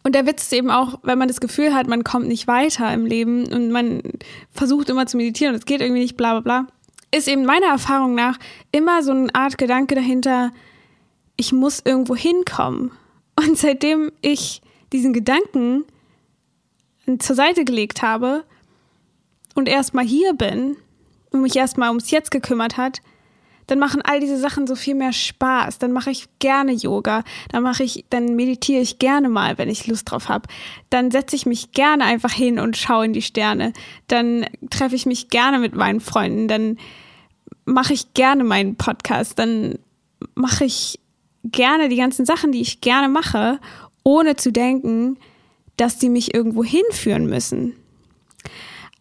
Und 0.04 0.14
der 0.14 0.26
Witz 0.26 0.44
ist 0.44 0.54
eben 0.54 0.70
auch, 0.70 1.00
wenn 1.04 1.18
man 1.18 1.30
das 1.30 1.40
Gefühl 1.40 1.74
hat, 1.74 1.88
man 1.88 2.04
kommt 2.04 2.28
nicht 2.28 2.48
weiter 2.48 2.94
im 2.94 3.06
Leben 3.06 3.48
und 3.48 3.72
man 3.72 4.02
versucht 4.52 4.90
immer 4.90 5.06
zu 5.06 5.16
meditieren 5.16 5.54
und 5.54 5.60
es 5.60 5.66
geht 5.66 5.80
irgendwie 5.80 6.02
nicht, 6.02 6.18
bla 6.18 6.40
bla 6.40 6.42
bla, 6.42 6.68
ist 7.16 7.30
eben 7.30 7.46
meiner 7.46 7.68
Erfahrung 7.68 8.14
nach 8.14 8.40
immer 8.74 9.04
so 9.04 9.12
eine 9.12 9.34
Art 9.34 9.58
Gedanke 9.58 9.96
dahinter, 9.96 10.52
ich 11.38 11.54
muss 11.54 11.82
irgendwo 11.84 12.16
hinkommen. 12.16 12.92
Und 13.36 13.58
seitdem 13.58 14.12
ich 14.22 14.62
diesen 14.92 15.14
Gedanken 15.14 15.86
zur 17.20 17.36
Seite 17.38 17.64
gelegt 17.64 18.02
habe 18.02 18.44
und 19.56 19.70
erstmal 19.70 20.06
hier 20.06 20.34
bin 20.34 20.76
und 21.30 21.42
mich 21.42 21.56
erstmal 21.56 21.90
ums 21.90 22.12
Jetzt 22.12 22.32
gekümmert 22.32 22.76
hat, 22.76 23.02
dann 23.68 23.80
machen 23.80 24.02
all 24.02 24.20
diese 24.20 24.38
Sachen 24.38 24.68
so 24.68 24.76
viel 24.76 24.96
mehr 24.96 25.14
Spaß. 25.14 25.80
Dann 25.80 25.92
mache 25.92 26.12
ich 26.12 26.28
gerne 26.40 26.72
Yoga, 26.74 27.24
dann 27.50 27.64
mache 27.64 27.84
ich, 27.84 28.06
dann 28.10 28.36
meditiere 28.36 28.82
ich 28.82 29.00
gerne 29.00 29.30
mal, 29.30 29.58
wenn 29.58 29.70
ich 29.70 29.88
Lust 29.88 30.10
drauf 30.10 30.30
habe. 30.30 30.48
Dann 30.90 31.12
setze 31.12 31.36
ich 31.36 31.46
mich 31.46 31.72
gerne 31.72 32.06
einfach 32.06 32.32
hin 32.32 32.60
und 32.60 32.78
schaue 32.78 33.06
in 33.06 33.14
die 33.14 33.22
Sterne. 33.22 33.74
Dann 34.08 34.46
treffe 34.70 34.96
ich 34.96 35.06
mich 35.06 35.30
gerne 35.30 35.60
mit 35.60 35.76
meinen 35.76 36.00
Freunden. 36.00 36.48
Dann 36.48 36.78
mache 37.66 37.94
ich 37.94 38.14
gerne 38.14 38.44
meinen 38.44 38.76
Podcast. 38.76 39.40
Dann 39.40 39.80
mache 40.36 40.66
ich 40.66 41.00
gerne 41.44 41.90
die 41.90 41.98
ganzen 41.98 42.26
Sachen, 42.26 42.52
die 42.52 42.62
ich 42.62 42.82
gerne 42.82 43.10
mache, 43.10 43.60
ohne 44.04 44.36
zu 44.36 44.52
denken, 44.52 45.18
dass 45.78 45.98
die 45.98 46.10
mich 46.10 46.34
irgendwo 46.34 46.64
hinführen 46.64 47.26
müssen. 47.26 47.76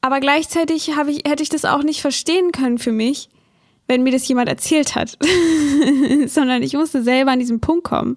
Aber 0.01 0.21
gleichzeitig 0.21 0.89
ich, 0.89 0.97
hätte 0.97 1.43
ich 1.43 1.49
das 1.49 1.65
auch 1.65 1.83
nicht 1.83 2.01
verstehen 2.01 2.53
können 2.53 2.79
für 2.79 2.93
mich, 2.93 3.29
wenn 3.91 4.05
mir 4.05 4.13
das 4.13 4.29
jemand 4.29 4.49
erzählt 4.49 4.95
hat, 4.95 5.19
sondern 6.27 6.63
ich 6.63 6.75
musste 6.75 7.03
selber 7.03 7.33
an 7.33 7.41
diesen 7.41 7.61
Punkt 7.61 7.83
kommen, 7.83 8.17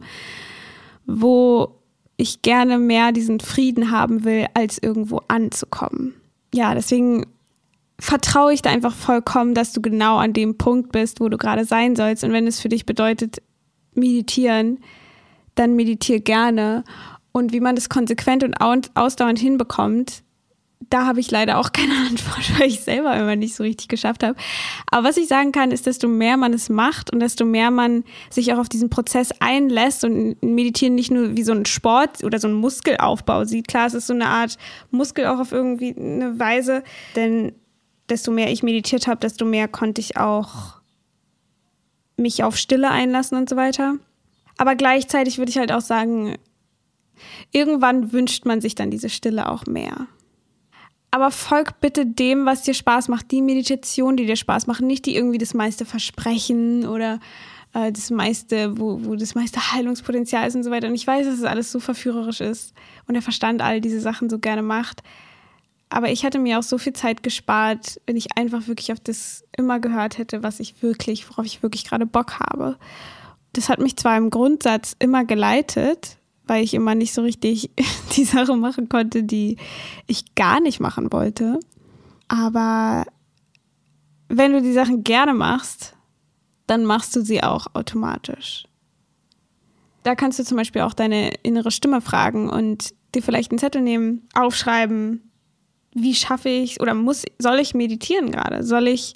wo 1.08 1.80
ich 2.16 2.44
gerne 2.44 2.78
mehr 2.78 3.12
diesen 3.12 3.40
Frieden 3.40 3.90
haben 3.90 4.24
will, 4.24 4.46
als 4.54 4.78
irgendwo 4.78 5.22
anzukommen. 5.28 6.14
Ja, 6.54 6.76
deswegen 6.76 7.26
vertraue 8.00 8.54
ich 8.54 8.62
da 8.62 8.70
einfach 8.70 8.94
vollkommen, 8.94 9.56
dass 9.56 9.74
du 9.74 9.82
genau 9.82 10.18
an 10.18 10.34
dem 10.34 10.60
Punkt 10.60 10.92
bist, 10.92 11.20
wo 11.20 11.28
du 11.28 11.38
gerade 11.38 11.66
sein 11.66 11.96
sollst. 11.96 12.24
Und 12.24 12.34
wenn 12.34 12.46
es 12.46 12.60
für 12.60 12.70
dich 12.70 12.86
bedeutet, 12.86 13.42
meditieren, 13.96 14.80
dann 15.56 15.76
meditiere 15.76 16.20
gerne. 16.20 16.84
Und 17.32 17.52
wie 17.52 17.62
man 17.62 17.76
das 17.76 17.90
konsequent 17.90 18.44
und 18.44 18.56
ausdauernd 18.94 19.40
hinbekommt, 19.40 20.22
da 20.90 21.06
habe 21.06 21.20
ich 21.20 21.32
leider 21.32 21.58
auch 21.58 21.72
keine 21.74 21.96
Antwort, 22.08 22.60
weil 22.60 22.68
ich 22.68 22.82
selber 22.82 23.16
immer 23.16 23.36
nicht 23.36 23.56
so 23.56 23.64
richtig 23.64 23.88
geschafft 23.88 24.24
habe. 24.24 24.36
Aber 24.90 25.08
was 25.08 25.18
ich 25.18 25.28
sagen 25.28 25.52
kann, 25.52 25.72
ist, 25.72 25.86
desto 25.86 26.08
mehr 26.08 26.38
man 26.38 26.54
es 26.54 26.70
macht 26.70 27.12
und 27.12 27.20
desto 27.20 27.46
mehr 27.46 27.72
man 27.72 28.04
sich 28.30 28.54
auch 28.54 28.58
auf 28.58 28.70
diesen 28.70 28.90
Prozess 28.90 29.32
einlässt 29.40 30.04
und 30.04 30.42
Meditieren 30.44 30.96
nicht 30.96 31.12
nur 31.12 31.36
wie 31.36 31.44
so 31.44 31.54
ein 31.54 31.66
Sport 31.66 32.24
oder 32.24 32.40
so 32.40 32.48
ein 32.48 32.54
Muskelaufbau 32.54 33.46
sieht. 33.46 33.68
Klar, 33.68 33.88
es 33.88 33.94
ist 33.94 34.08
so 34.08 34.14
eine 34.14 34.28
Art 34.28 34.58
Muskel 34.92 35.26
auch 35.28 35.40
auf 35.40 35.52
irgendwie 35.52 35.96
eine 35.96 36.40
Weise, 36.40 36.84
denn 37.16 37.54
desto 38.10 38.32
mehr 38.32 38.52
ich 38.52 38.64
meditiert 38.64 39.08
habe, 39.08 39.20
desto 39.20 39.46
mehr 39.46 39.68
konnte 39.68 40.02
ich 40.02 40.18
auch 40.18 40.82
mich 42.18 42.44
auf 42.44 42.58
Stille 42.58 42.92
einlassen 42.92 43.38
und 43.38 43.50
so 43.50 43.56
weiter. 43.56 43.96
Aber 44.58 44.76
gleichzeitig 44.76 45.38
würde 45.38 45.50
ich 45.50 45.58
halt 45.58 45.72
auch 45.72 45.82
sagen, 45.82 46.36
irgendwann 47.52 48.12
wünscht 48.12 48.46
man 48.46 48.62
sich 48.62 48.76
dann 48.76 48.92
diese 48.92 49.10
Stille 49.10 49.50
auch 49.50 49.66
mehr. 49.66 50.08
Aber 51.14 51.30
folg 51.30 51.80
bitte 51.80 52.08
dem, 52.08 52.48
was 52.48 52.64
dir 52.64 52.74
Spaß 52.74 53.08
macht, 53.08 53.30
die 53.30 53.44
Meditation, 53.44 54.18
die 54.18 54.26
dir 54.26 54.36
Spaß 54.36 54.66
macht, 54.66 54.82
nicht 54.82 55.06
die 55.06 55.16
irgendwie 55.16 55.38
das 55.38 55.54
meiste 55.54 55.86
versprechen 55.86 56.88
oder 56.88 57.20
äh, 57.76 57.92
das 57.92 58.10
meiste, 58.10 58.80
wo, 58.80 59.00
wo 59.06 59.16
das 59.16 59.36
meiste 59.36 59.74
Heilungspotenzial 59.74 60.48
ist 60.48 60.56
und 60.56 60.64
so 60.64 60.72
weiter. 60.72 60.88
Und 60.88 60.96
ich 60.96 61.06
weiß, 61.06 61.28
dass 61.28 61.38
es 61.38 61.44
alles 61.44 61.72
so 61.72 61.80
verführerisch 61.80 62.42
ist 62.42 62.74
und 63.08 63.14
der 63.14 63.22
Verstand 63.22 63.62
all 63.62 63.80
diese 63.80 64.00
Sachen 64.00 64.28
so 64.28 64.40
gerne 64.40 64.64
macht. 64.64 65.04
Aber 65.88 66.10
ich 66.10 66.24
hätte 66.24 66.40
mir 66.40 66.58
auch 66.58 66.64
so 66.64 66.80
viel 66.80 66.94
Zeit 66.94 67.22
gespart, 67.22 68.02
wenn 68.08 68.16
ich 68.16 68.36
einfach 68.36 68.68
wirklich 68.68 68.92
auf 68.92 69.00
das 69.00 69.44
immer 69.56 69.80
gehört 69.80 70.18
hätte, 70.18 70.42
was 70.42 70.60
ich 70.60 70.82
wirklich, 70.82 71.30
worauf 71.30 71.46
ich 71.46 71.62
wirklich 71.62 71.86
gerade 71.86 72.08
Bock 72.08 72.40
habe. 72.40 72.80
Das 73.54 73.70
hat 73.70 73.78
mich 73.78 73.98
zwar 73.98 74.18
im 74.18 74.32
Grundsatz 74.32 74.96
immer 74.98 75.26
geleitet, 75.26 76.18
weil 76.46 76.64
ich 76.64 76.74
immer 76.74 76.96
nicht 76.96 77.14
so 77.14 77.22
richtig 77.22 77.72
die 78.16 78.26
Sache 78.26 78.56
machen 78.56 78.90
konnte, 78.90 79.24
die 79.24 79.58
ich 80.08 80.36
gar 80.36 80.60
nicht 80.60 80.80
machen 80.80 81.12
wollte. 81.12 81.60
Aber 82.28 83.06
wenn 84.30 84.54
du 84.54 84.62
die 84.62 84.74
Sachen 84.74 85.04
gerne 85.04 85.34
machst, 85.34 85.96
dann 86.68 86.86
machst 86.86 87.16
du 87.16 87.22
sie 87.22 87.44
auch 87.44 87.68
automatisch. 87.74 88.66
Da 90.04 90.16
kannst 90.16 90.40
du 90.40 90.44
zum 90.44 90.58
Beispiel 90.58 90.82
auch 90.82 90.94
deine 90.94 91.34
innere 91.44 91.72
Stimme 91.72 92.02
fragen 92.02 92.50
und 92.50 92.94
dir 93.16 93.22
vielleicht 93.22 93.52
einen 93.52 93.60
Zettel 93.60 93.82
nehmen, 93.82 94.28
aufschreiben, 94.34 95.32
wie 95.94 96.16
schaffe 96.16 96.50
ich 96.50 96.82
oder 96.82 96.94
muss, 96.94 97.24
soll 97.40 97.60
ich 97.60 97.74
meditieren 97.74 98.32
gerade? 98.32 98.64
Soll 98.64 98.88
ich, 98.88 99.14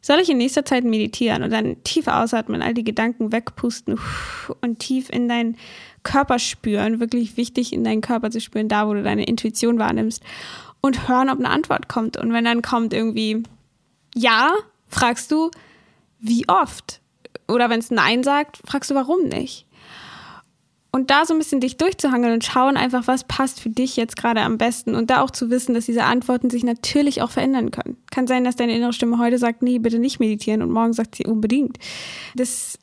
soll 0.00 0.18
ich 0.18 0.28
in 0.28 0.38
nächster 0.38 0.64
Zeit 0.64 0.84
meditieren 0.84 1.42
und 1.42 1.52
dann 1.52 1.82
tief 1.84 2.08
ausatmen, 2.08 2.62
all 2.62 2.74
die 2.74 2.84
Gedanken 2.84 3.32
wegpusten 3.32 3.98
und 4.60 4.80
tief 4.80 5.08
in 5.10 5.28
deinen 5.28 5.56
Körper 6.02 6.38
spüren, 6.38 7.00
wirklich 7.00 7.36
wichtig 7.36 7.72
in 7.72 7.84
deinen 7.84 8.00
Körper 8.00 8.30
zu 8.30 8.40
spüren, 8.40 8.68
da 8.68 8.88
wo 8.88 8.94
du 8.94 9.02
deine 9.02 9.24
Intuition 9.24 9.78
wahrnimmst 9.78 10.22
und 10.80 11.08
hören, 11.08 11.30
ob 11.30 11.38
eine 11.38 11.50
Antwort 11.50 11.88
kommt. 11.88 12.16
Und 12.16 12.32
wenn 12.32 12.44
dann 12.44 12.62
kommt 12.62 12.92
irgendwie 12.92 13.42
ja, 14.14 14.52
fragst 14.86 15.30
du, 15.30 15.50
wie 16.18 16.48
oft? 16.48 17.00
Oder 17.46 17.70
wenn 17.70 17.80
es 17.80 17.90
Nein 17.90 18.22
sagt, 18.22 18.58
fragst 18.66 18.90
du, 18.90 18.94
warum 18.94 19.24
nicht? 19.24 19.66
Und 20.90 21.10
da 21.10 21.26
so 21.26 21.34
ein 21.34 21.38
bisschen 21.38 21.60
dich 21.60 21.76
durchzuhangeln 21.76 22.32
und 22.32 22.44
schauen 22.44 22.76
einfach, 22.76 23.06
was 23.06 23.24
passt 23.24 23.60
für 23.60 23.68
dich 23.68 23.96
jetzt 23.96 24.16
gerade 24.16 24.40
am 24.40 24.56
besten. 24.56 24.94
Und 24.94 25.10
da 25.10 25.20
auch 25.20 25.30
zu 25.30 25.50
wissen, 25.50 25.74
dass 25.74 25.84
diese 25.84 26.04
Antworten 26.04 26.48
sich 26.50 26.64
natürlich 26.64 27.20
auch 27.20 27.30
verändern 27.30 27.70
können. 27.70 27.98
Kann 28.10 28.26
sein, 28.26 28.42
dass 28.42 28.56
deine 28.56 28.74
innere 28.74 28.94
Stimme 28.94 29.18
heute 29.18 29.38
sagt, 29.38 29.62
nee, 29.62 29.78
bitte 29.78 29.98
nicht 29.98 30.18
meditieren 30.18 30.62
und 30.62 30.70
morgen 30.70 30.94
sagt 30.94 31.14
sie 31.14 31.26
unbedingt. 31.26 31.78
Das 32.34 32.78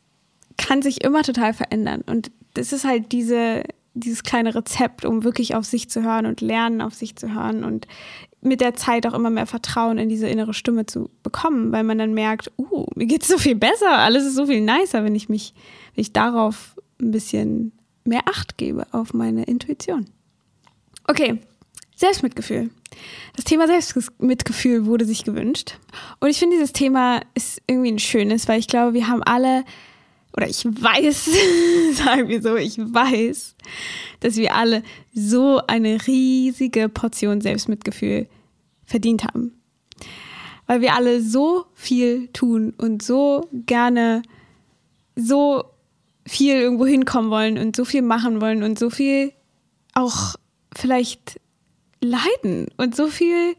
kann 0.58 0.82
sich 0.82 1.04
immer 1.04 1.24
total 1.24 1.54
verändern. 1.54 2.04
Und 2.06 2.32
das 2.56 2.74
ist 2.74 2.86
halt 2.86 3.12
diese, 3.12 3.64
dieses 3.94 4.24
kleine 4.24 4.56
Rezept, 4.56 5.06
um 5.06 5.24
wirklich 5.24 5.56
auf 5.56 5.66
sich 5.66 5.90
zu 5.90 6.04
hören 6.04 6.26
und 6.26 6.42
lernen, 6.42 6.82
auf 6.82 6.94
sich 6.94 7.16
zu 7.16 7.34
hören 7.34 7.64
und 7.64 7.88
mit 8.42 8.62
der 8.62 8.76
Zeit 8.76 9.08
auch 9.08 9.14
immer 9.14 9.30
mehr 9.30 9.48
Vertrauen 9.48 9.98
in 9.98 10.10
diese 10.10 10.28
innere 10.28 10.54
Stimme 10.54 10.86
zu 10.86 11.10
bekommen, 11.24 11.72
weil 11.72 11.84
man 11.84 11.98
dann 11.98 12.14
merkt, 12.14 12.52
uh, 12.58 12.86
mir 12.96 13.08
geht's 13.08 13.28
so 13.28 13.38
viel 13.38 13.56
besser, 13.56 13.98
alles 13.98 14.26
ist 14.26 14.36
so 14.36 14.46
viel 14.46 14.62
nicer, 14.62 15.04
wenn 15.04 15.16
ich 15.16 15.30
mich, 15.30 15.54
wenn 15.96 16.02
ich 16.02 16.14
darauf 16.14 16.76
ein 17.02 17.12
bisschen 17.12 17.72
mehr 18.04 18.22
Acht 18.26 18.58
gebe 18.58 18.86
auf 18.92 19.14
meine 19.14 19.44
Intuition. 19.44 20.06
Okay, 21.08 21.40
Selbstmitgefühl. 21.96 22.70
Das 23.36 23.46
Thema 23.46 23.68
Selbstmitgefühl 23.68 24.86
wurde 24.86 25.06
sich 25.06 25.24
gewünscht. 25.24 25.80
Und 26.20 26.30
ich 26.30 26.38
finde, 26.38 26.56
dieses 26.56 26.74
Thema 26.74 27.22
ist 27.34 27.62
irgendwie 27.68 27.92
ein 27.92 28.00
schönes, 28.00 28.48
weil 28.48 28.60
ich 28.60 28.68
glaube, 28.68 28.94
wir 28.94 29.08
haben 29.08 29.24
alle, 29.24 29.64
oder 30.36 30.50
ich 30.50 30.66
weiß, 30.66 31.30
sagen 31.94 32.28
wir 32.28 32.42
so, 32.42 32.56
ich 32.56 32.78
weiß, 32.78 33.56
dass 34.20 34.36
wir 34.36 34.54
alle 34.54 34.84
so 35.14 35.62
eine 35.68 36.06
riesige 36.08 36.90
Portion 36.90 37.42
Selbstmitgefühl 37.42 38.28
verdient 38.86 39.24
haben. 39.24 39.54
Weil 40.68 40.82
wir 40.82 40.96
alle 40.96 41.22
so 41.22 41.66
viel 41.74 42.28
tun 42.30 42.74
und 42.78 43.02
so 43.02 43.48
gerne 43.54 44.24
so 45.16 45.64
viel 46.28 46.56
irgendwo 46.56 46.86
hinkommen 46.86 47.30
wollen 47.30 47.58
und 47.58 47.76
so 47.76 47.86
viel 47.86 48.02
machen 48.02 48.42
wollen 48.42 48.64
und 48.64 48.80
so 48.80 48.90
viel 48.90 49.32
auch 49.94 50.36
vielleicht 50.76 51.40
leiden 52.02 52.68
und 52.78 52.96
so 52.96 53.08
viel 53.08 53.56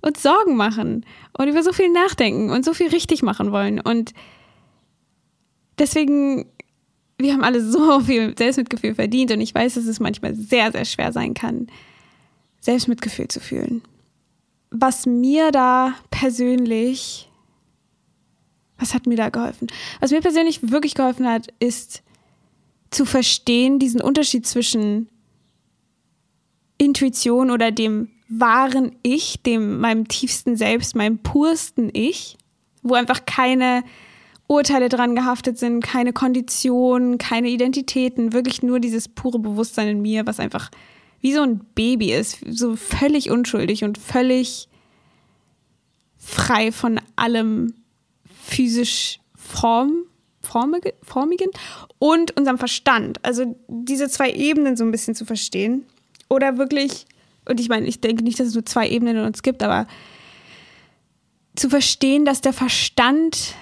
uns 0.00 0.22
Sorgen 0.22 0.56
machen 0.56 1.04
und 1.36 1.48
über 1.48 1.62
so 1.62 1.72
viel 1.72 1.90
nachdenken 1.90 2.50
und 2.50 2.64
so 2.64 2.72
viel 2.72 2.88
richtig 2.88 3.22
machen 3.22 3.50
wollen. 3.52 3.80
Und 3.80 4.12
deswegen 5.78 6.46
wir 7.18 7.32
haben 7.32 7.44
alle 7.44 7.60
so 7.60 8.00
viel 8.06 8.36
Selbstmitgefühl 8.36 8.94
verdient 8.94 9.32
und 9.32 9.40
ich 9.40 9.54
weiß, 9.54 9.74
dass 9.74 9.86
es 9.86 10.00
manchmal 10.00 10.34
sehr, 10.34 10.72
sehr 10.72 10.84
schwer 10.84 11.12
sein 11.12 11.34
kann, 11.34 11.66
Selbstmitgefühl 12.60 13.28
zu 13.28 13.40
fühlen. 13.40 13.82
Was 14.70 15.06
mir 15.06 15.50
da 15.50 15.94
persönlich, 16.10 17.28
was 18.78 18.94
hat 18.94 19.06
mir 19.06 19.16
da 19.16 19.28
geholfen? 19.30 19.68
Was 20.00 20.10
mir 20.10 20.20
persönlich 20.20 20.70
wirklich 20.70 20.94
geholfen 20.94 21.26
hat, 21.26 21.48
ist 21.58 22.02
zu 22.90 23.04
verstehen, 23.04 23.78
diesen 23.78 24.00
Unterschied 24.00 24.46
zwischen 24.46 25.08
Intuition 26.78 27.50
oder 27.50 27.70
dem 27.70 28.10
wahren 28.28 28.96
Ich, 29.02 29.42
dem 29.42 29.80
meinem 29.80 30.06
tiefsten 30.06 30.56
Selbst, 30.56 30.94
meinem 30.94 31.18
pursten 31.18 31.90
Ich, 31.92 32.36
wo 32.82 32.94
einfach 32.94 33.24
keine 33.26 33.82
Urteile 34.48 34.88
dran 34.88 35.14
gehaftet 35.14 35.58
sind, 35.58 35.82
keine 35.82 36.12
Konditionen, 36.12 37.18
keine 37.18 37.48
Identitäten, 37.48 38.32
wirklich 38.32 38.62
nur 38.62 38.80
dieses 38.80 39.08
pure 39.08 39.38
Bewusstsein 39.38 39.88
in 39.88 40.02
mir, 40.02 40.26
was 40.26 40.40
einfach 40.40 40.70
wie 41.20 41.34
so 41.34 41.42
ein 41.42 41.60
Baby 41.74 42.12
ist, 42.12 42.38
so 42.48 42.74
völlig 42.74 43.30
unschuldig 43.30 43.84
und 43.84 43.98
völlig 43.98 44.68
frei 46.16 46.72
von 46.72 47.00
allem 47.16 47.74
physisch 48.42 49.20
Form, 49.34 50.04
formige, 50.42 50.94
formigen 51.02 51.50
und 51.98 52.36
unserem 52.36 52.58
Verstand. 52.58 53.24
Also 53.24 53.56
diese 53.68 54.08
zwei 54.08 54.30
Ebenen 54.30 54.76
so 54.76 54.84
ein 54.84 54.90
bisschen 54.90 55.14
zu 55.14 55.24
verstehen 55.24 55.84
oder 56.28 56.58
wirklich, 56.58 57.06
und 57.46 57.60
ich 57.60 57.68
meine, 57.68 57.86
ich 57.86 58.00
denke 58.00 58.24
nicht, 58.24 58.40
dass 58.40 58.48
es 58.48 58.54
nur 58.54 58.64
zwei 58.64 58.88
Ebenen 58.88 59.16
in 59.16 59.24
uns 59.24 59.42
gibt, 59.42 59.62
aber 59.62 59.86
zu 61.56 61.68
verstehen, 61.68 62.24
dass 62.24 62.40
der 62.40 62.52
Verstand 62.52 63.54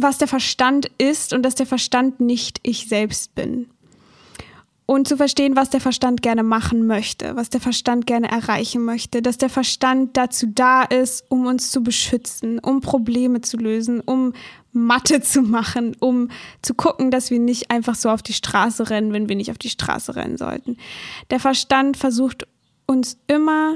was 0.00 0.18
der 0.18 0.28
Verstand 0.28 0.90
ist 0.98 1.32
und 1.32 1.42
dass 1.42 1.54
der 1.54 1.66
Verstand 1.66 2.20
nicht 2.20 2.60
ich 2.62 2.88
selbst 2.88 3.34
bin. 3.34 3.68
Und 4.90 5.06
zu 5.06 5.18
verstehen, 5.18 5.54
was 5.54 5.68
der 5.68 5.82
Verstand 5.82 6.22
gerne 6.22 6.42
machen 6.42 6.86
möchte, 6.86 7.36
was 7.36 7.50
der 7.50 7.60
Verstand 7.60 8.06
gerne 8.06 8.30
erreichen 8.30 8.86
möchte, 8.86 9.20
dass 9.20 9.36
der 9.36 9.50
Verstand 9.50 10.16
dazu 10.16 10.46
da 10.46 10.82
ist, 10.82 11.26
um 11.28 11.44
uns 11.44 11.70
zu 11.70 11.82
beschützen, 11.82 12.58
um 12.58 12.80
Probleme 12.80 13.42
zu 13.42 13.58
lösen, 13.58 14.00
um 14.00 14.32
Mathe 14.72 15.20
zu 15.20 15.42
machen, 15.42 15.94
um 16.00 16.30
zu 16.62 16.72
gucken, 16.72 17.10
dass 17.10 17.30
wir 17.30 17.38
nicht 17.38 17.70
einfach 17.70 17.96
so 17.96 18.08
auf 18.08 18.22
die 18.22 18.32
Straße 18.32 18.88
rennen, 18.88 19.12
wenn 19.12 19.28
wir 19.28 19.36
nicht 19.36 19.50
auf 19.50 19.58
die 19.58 19.68
Straße 19.68 20.16
rennen 20.16 20.38
sollten. 20.38 20.78
Der 21.30 21.38
Verstand 21.38 21.98
versucht 21.98 22.46
uns 22.86 23.18
immer 23.26 23.74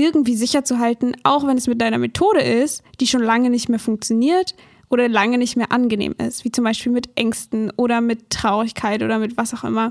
irgendwie 0.00 0.36
sicher 0.36 0.64
zu 0.64 0.78
halten, 0.78 1.12
auch 1.22 1.46
wenn 1.46 1.56
es 1.56 1.66
mit 1.66 1.80
deiner 1.80 1.98
Methode 1.98 2.40
ist, 2.40 2.82
die 3.00 3.06
schon 3.06 3.22
lange 3.22 3.50
nicht 3.50 3.68
mehr 3.68 3.78
funktioniert 3.78 4.54
oder 4.88 5.08
lange 5.08 5.38
nicht 5.38 5.56
mehr 5.56 5.72
angenehm 5.72 6.14
ist, 6.18 6.44
wie 6.44 6.52
zum 6.52 6.64
Beispiel 6.64 6.92
mit 6.92 7.10
Ängsten 7.14 7.72
oder 7.76 8.00
mit 8.00 8.30
Traurigkeit 8.30 9.02
oder 9.02 9.18
mit 9.18 9.36
was 9.36 9.54
auch 9.54 9.64
immer, 9.64 9.90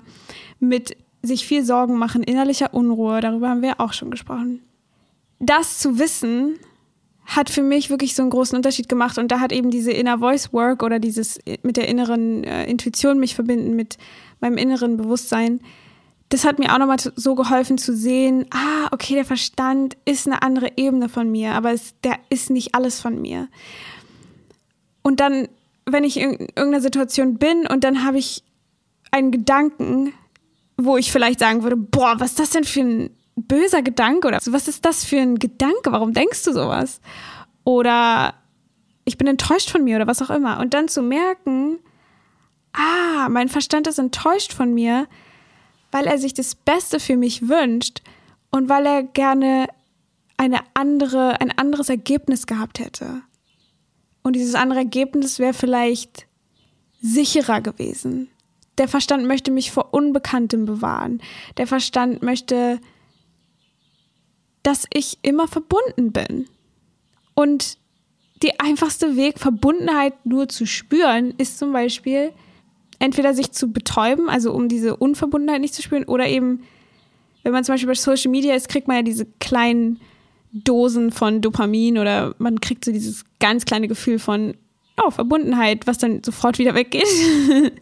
mit 0.59 0.97
sich 1.21 1.45
viel 1.45 1.63
Sorgen 1.63 1.97
machen, 1.97 2.23
innerlicher 2.23 2.73
Unruhe, 2.73 3.21
darüber 3.21 3.49
haben 3.49 3.61
wir 3.61 3.79
auch 3.79 3.93
schon 3.93 4.11
gesprochen. 4.11 4.61
Das 5.39 5.79
zu 5.79 5.99
wissen, 5.99 6.55
hat 7.25 7.49
für 7.49 7.61
mich 7.61 7.89
wirklich 7.89 8.15
so 8.15 8.23
einen 8.23 8.31
großen 8.31 8.55
Unterschied 8.57 8.89
gemacht 8.89 9.17
und 9.17 9.31
da 9.31 9.39
hat 9.39 9.51
eben 9.51 9.69
diese 9.69 9.91
Inner 9.91 10.19
Voice 10.19 10.51
Work 10.51 10.81
oder 10.81 10.99
dieses 10.99 11.39
mit 11.61 11.77
der 11.77 11.87
inneren 11.87 12.43
äh, 12.43 12.65
Intuition 12.65 13.19
mich 13.19 13.35
verbinden 13.35 13.75
mit 13.75 13.97
meinem 14.41 14.57
inneren 14.57 14.97
Bewusstsein 14.97 15.59
das 16.29 16.45
hat 16.45 16.59
mir 16.59 16.73
auch 16.73 16.77
nochmal 16.77 16.97
so 16.99 17.33
geholfen 17.33 17.77
zu 17.77 17.95
sehen, 17.95 18.45
ah, 18.51 18.87
okay, 18.91 19.15
der 19.15 19.25
Verstand 19.25 19.97
ist 20.05 20.27
eine 20.27 20.43
andere 20.43 20.71
Ebene 20.77 21.09
von 21.09 21.31
mir, 21.31 21.55
aber 21.55 21.71
es, 21.71 21.95
der 22.03 22.19
ist 22.29 22.51
nicht 22.51 22.75
alles 22.75 23.01
von 23.01 23.19
mir. 23.19 23.47
Und 25.01 25.19
dann, 25.19 25.47
wenn 25.85 26.03
ich 26.03 26.17
in 26.17 26.33
irgendeiner 26.33 26.81
Situation 26.81 27.37
bin 27.37 27.65
und 27.65 27.83
dann 27.83 28.05
habe 28.05 28.19
ich 28.19 28.43
einen 29.11 29.31
Gedanken, 29.31 30.13
wo 30.77 30.97
ich 30.97 31.11
vielleicht 31.11 31.39
sagen 31.39 31.63
würde, 31.63 31.75
boah, 31.75 32.19
was 32.19 32.31
ist 32.31 32.39
das 32.39 32.49
denn 32.51 32.63
für 32.63 32.81
ein 32.81 33.09
böser 33.35 33.81
Gedanke 33.81 34.27
oder 34.27 34.39
was 34.45 34.67
ist 34.67 34.85
das 34.85 35.03
für 35.03 35.19
ein 35.19 35.39
Gedanke? 35.39 35.91
Warum 35.91 36.13
denkst 36.13 36.43
du 36.43 36.53
sowas? 36.53 37.01
Oder 37.63 38.35
ich 39.03 39.17
bin 39.17 39.27
enttäuscht 39.27 39.71
von 39.71 39.83
mir 39.83 39.95
oder 39.95 40.07
was 40.07 40.21
auch 40.21 40.29
immer. 40.29 40.59
Und 40.59 40.75
dann 40.75 40.87
zu 40.87 41.01
merken, 41.01 41.79
ah, 42.73 43.27
mein 43.29 43.49
Verstand 43.49 43.87
ist 43.87 43.97
enttäuscht 43.97 44.53
von 44.53 44.73
mir, 44.73 45.07
weil 45.91 46.05
er 46.05 46.17
sich 46.17 46.33
das 46.33 46.55
Beste 46.55 46.99
für 46.99 47.17
mich 47.17 47.47
wünscht 47.47 48.01
und 48.51 48.69
weil 48.69 48.85
er 48.85 49.03
gerne 49.03 49.67
eine 50.37 50.59
andere, 50.73 51.41
ein 51.41 51.57
anderes 51.57 51.89
Ergebnis 51.89 52.47
gehabt 52.47 52.79
hätte. 52.79 53.21
Und 54.23 54.35
dieses 54.35 54.55
andere 54.55 54.79
Ergebnis 54.79 55.39
wäre 55.39 55.53
vielleicht 55.53 56.27
sicherer 57.01 57.61
gewesen. 57.61 58.29
Der 58.77 58.87
Verstand 58.87 59.25
möchte 59.25 59.51
mich 59.51 59.71
vor 59.71 59.93
Unbekanntem 59.93 60.65
bewahren. 60.65 61.21
Der 61.57 61.67
Verstand 61.67 62.23
möchte, 62.23 62.79
dass 64.63 64.85
ich 64.93 65.19
immer 65.21 65.47
verbunden 65.47 66.11
bin. 66.11 66.47
Und 67.33 67.77
der 68.41 68.61
einfachste 68.61 69.17
Weg, 69.17 69.39
Verbundenheit 69.39 70.25
nur 70.25 70.47
zu 70.47 70.65
spüren, 70.65 71.33
ist 71.37 71.57
zum 71.57 71.73
Beispiel, 71.73 72.31
entweder 72.99 73.33
sich 73.33 73.51
zu 73.51 73.71
betäuben, 73.71 74.29
also 74.29 74.53
um 74.53 74.67
diese 74.67 74.95
Unverbundenheit 74.95 75.61
nicht 75.61 75.73
zu 75.73 75.81
spüren, 75.81 76.03
oder 76.03 76.27
eben, 76.27 76.63
wenn 77.43 77.53
man 77.53 77.63
zum 77.63 77.73
Beispiel 77.73 77.87
bei 77.87 77.95
Social 77.95 78.31
Media 78.31 78.53
ist, 78.55 78.69
kriegt 78.69 78.87
man 78.87 78.97
ja 78.97 79.03
diese 79.03 79.25
kleinen 79.39 79.99
Dosen 80.51 81.11
von 81.11 81.41
Dopamin 81.41 81.97
oder 81.97 82.35
man 82.39 82.59
kriegt 82.59 82.83
so 82.83 82.91
dieses 82.91 83.23
ganz 83.39 83.65
kleine 83.65 83.87
Gefühl 83.87 84.19
von 84.19 84.55
oh, 85.03 85.11
Verbundenheit, 85.11 85.87
was 85.87 85.97
dann 85.97 86.23
sofort 86.23 86.57
wieder 86.59 86.75
weggeht. 86.75 87.07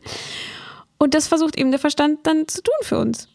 Und 0.97 1.13
das 1.13 1.27
versucht 1.27 1.57
eben 1.57 1.71
der 1.71 1.79
Verstand 1.79 2.25
dann 2.25 2.47
zu 2.47 2.61
tun 2.61 2.75
für 2.81 2.97
uns. 2.97 3.27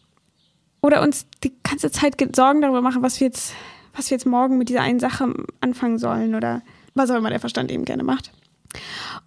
Oder 0.81 1.01
uns 1.01 1.25
die 1.43 1.53
ganze 1.63 1.91
Zeit 1.91 2.17
Sorgen 2.35 2.61
darüber 2.61 2.81
machen, 2.81 3.01
was 3.01 3.19
wir 3.19 3.27
jetzt, 3.27 3.53
was 3.95 4.09
wir 4.09 4.15
jetzt 4.15 4.25
morgen 4.25 4.57
mit 4.57 4.69
dieser 4.69 4.81
einen 4.81 4.99
Sache 4.99 5.33
anfangen 5.61 5.97
sollen 5.97 6.35
oder 6.35 6.61
was 6.93 7.09
auch 7.09 7.15
immer 7.15 7.29
der 7.29 7.39
Verstand 7.39 7.71
eben 7.71 7.85
gerne 7.85 8.03
macht. 8.03 8.31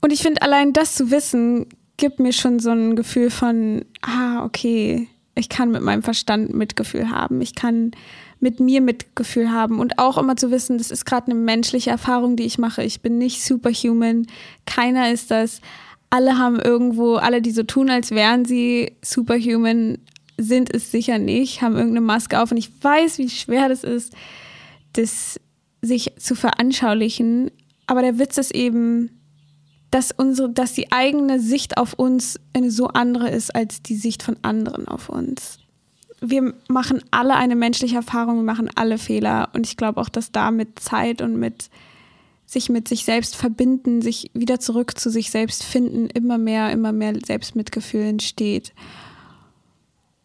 Und 0.02 0.12
ich 0.12 0.20
finde, 0.20 0.42
allein 0.42 0.72
das 0.72 0.94
zu 0.94 1.10
wissen, 1.10 1.66
gibt 1.96 2.18
mir 2.18 2.32
schon 2.32 2.58
so 2.58 2.70
ein 2.70 2.96
Gefühl 2.96 3.30
von, 3.30 3.84
ah, 4.02 4.44
okay, 4.44 5.08
ich 5.34 5.48
kann 5.48 5.70
mit 5.70 5.82
meinem 5.82 6.02
Verstand 6.02 6.54
Mitgefühl 6.54 7.10
haben. 7.10 7.40
Ich 7.40 7.54
kann 7.54 7.92
mit 8.40 8.60
mir 8.60 8.80
Mitgefühl 8.80 9.50
haben 9.50 9.80
und 9.80 9.98
auch 9.98 10.18
immer 10.18 10.36
zu 10.36 10.50
wissen, 10.50 10.78
das 10.78 10.90
ist 10.90 11.06
gerade 11.06 11.30
eine 11.30 11.40
menschliche 11.40 11.90
Erfahrung, 11.90 12.36
die 12.36 12.44
ich 12.44 12.58
mache. 12.58 12.82
Ich 12.82 13.00
bin 13.00 13.18
nicht 13.18 13.42
superhuman. 13.42 14.26
Keiner 14.66 15.12
ist 15.12 15.30
das. 15.30 15.60
Alle 16.10 16.38
haben 16.38 16.60
irgendwo, 16.60 17.16
alle, 17.16 17.42
die 17.42 17.50
so 17.50 17.62
tun, 17.62 17.90
als 17.90 18.10
wären 18.10 18.44
sie 18.44 18.92
superhuman, 19.02 19.98
sind 20.38 20.74
es 20.74 20.90
sicher 20.90 21.18
nicht, 21.18 21.62
haben 21.62 21.76
irgendeine 21.76 22.02
Maske 22.02 22.40
auf 22.40 22.50
und 22.50 22.58
ich 22.58 22.70
weiß, 22.82 23.18
wie 23.18 23.30
schwer 23.30 23.68
das 23.68 23.84
ist, 23.84 24.12
das 24.92 25.40
sich 25.80 26.12
zu 26.18 26.34
veranschaulichen. 26.34 27.50
Aber 27.86 28.02
der 28.02 28.18
Witz 28.18 28.36
ist 28.38 28.54
eben, 28.54 29.10
dass 29.90 30.12
unsere, 30.12 30.50
dass 30.50 30.72
die 30.72 30.92
eigene 30.92 31.40
Sicht 31.40 31.78
auf 31.78 31.94
uns 31.94 32.40
eine 32.52 32.70
so 32.70 32.88
andere 32.88 33.30
ist 33.30 33.54
als 33.54 33.82
die 33.82 33.96
Sicht 33.96 34.22
von 34.22 34.36
anderen 34.42 34.88
auf 34.88 35.08
uns. 35.08 35.58
Wir 36.20 36.54
machen 36.68 37.02
alle 37.10 37.36
eine 37.36 37.56
menschliche 37.56 37.96
Erfahrung, 37.96 38.36
wir 38.36 38.42
machen 38.42 38.70
alle 38.74 38.98
Fehler 38.98 39.50
und 39.54 39.66
ich 39.66 39.76
glaube 39.76 40.00
auch, 40.00 40.08
dass 40.08 40.32
da 40.32 40.50
mit 40.50 40.78
Zeit 40.78 41.22
und 41.22 41.36
mit 41.36 41.70
sich 42.46 42.68
mit 42.68 42.86
sich 42.86 43.04
selbst 43.04 43.36
verbinden, 43.36 44.00
sich 44.00 44.30
wieder 44.32 44.60
zurück 44.60 44.98
zu 44.98 45.10
sich 45.10 45.30
selbst 45.30 45.64
finden, 45.64 46.08
immer 46.08 46.38
mehr, 46.38 46.70
immer 46.70 46.92
mehr 46.92 47.14
Selbstmitgefühl 47.24 48.02
entsteht. 48.02 48.72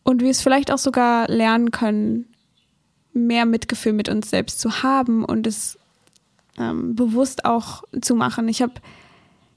Und 0.04 0.22
wir 0.22 0.30
es 0.30 0.42
vielleicht 0.42 0.72
auch 0.72 0.78
sogar 0.78 1.28
lernen 1.28 1.72
können, 1.72 2.28
mehr 3.14 3.46
Mitgefühl 3.46 3.94
mit 3.94 4.08
uns 4.08 4.30
selbst 4.30 4.60
zu 4.60 4.84
haben 4.84 5.26
und 5.26 5.48
es 5.48 5.80
ähm, 6.58 6.96
bewusst 6.96 7.46
auch 7.46 7.84
zu 8.02 8.16
machen. 8.16 8.48
Ich 8.48 8.62
habe 8.62 8.74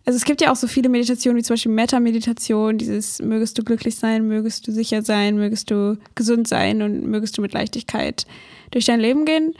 also 0.07 0.17
es 0.17 0.25
gibt 0.25 0.43
ja 0.43 0.53
auch 0.53 0.57
so 0.57 0.67
viele 0.67 0.89
Meditationen, 0.89 1.39
wie 1.39 1.43
zum 1.43 1.55
Beispiel 1.55 1.73
Metta-Meditation, 1.73 2.77
dieses 2.77 3.23
mögest 3.23 3.57
du 3.59 3.65
glücklich 3.65 3.97
sein, 3.97 4.29
mögest 4.29 4.67
du 4.67 4.73
sicher 4.73 5.03
sein, 5.03 5.37
mögest 5.37 5.71
du 5.71 5.99
gesund 6.15 6.47
sein 6.47 6.83
und 6.83 7.07
mögest 7.07 7.39
du 7.39 7.43
mit 7.43 7.55
Leichtigkeit 7.55 8.27
durch 8.71 8.85
dein 8.85 9.01
Leben 9.01 9.25
gehen. 9.25 9.55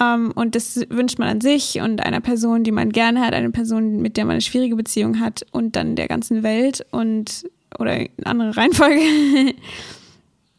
Ähm, 0.00 0.32
und 0.34 0.54
das 0.54 0.80
wünscht 0.88 1.18
man 1.18 1.28
an 1.28 1.40
sich 1.42 1.80
und 1.80 2.04
einer 2.04 2.20
Person, 2.20 2.64
die 2.64 2.72
man 2.72 2.90
gerne 2.90 3.20
hat, 3.20 3.34
eine 3.34 3.50
Person, 3.50 4.00
mit 4.00 4.16
der 4.16 4.24
man 4.24 4.32
eine 4.32 4.40
schwierige 4.40 4.76
Beziehung 4.76 5.20
hat 5.20 5.44
und 5.52 5.76
dann 5.76 5.94
der 5.94 6.08
ganzen 6.08 6.42
Welt 6.42 6.86
und 6.90 7.44
oder 7.78 7.92
eine 7.92 8.08
andere 8.24 8.56
Reihenfolge. 8.56 9.00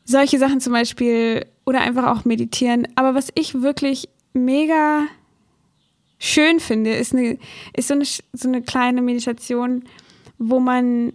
Solche 0.06 0.38
Sachen 0.38 0.60
zum 0.60 0.74
Beispiel 0.74 1.46
oder 1.66 1.82
einfach 1.82 2.06
auch 2.06 2.26
meditieren. 2.26 2.88
Aber 2.96 3.16
was 3.16 3.30
ich 3.36 3.62
wirklich 3.62 4.10
mega 4.34 5.08
schön 6.24 6.62
finde, 6.62 6.96
ist, 6.96 7.14
eine, 7.14 7.38
ist 7.76 7.90
so, 7.90 7.94
eine, 7.94 8.06
so 8.06 8.48
eine 8.48 8.62
kleine 8.62 9.02
Meditation, 9.02 9.84
wo 10.38 10.60
man 10.62 11.14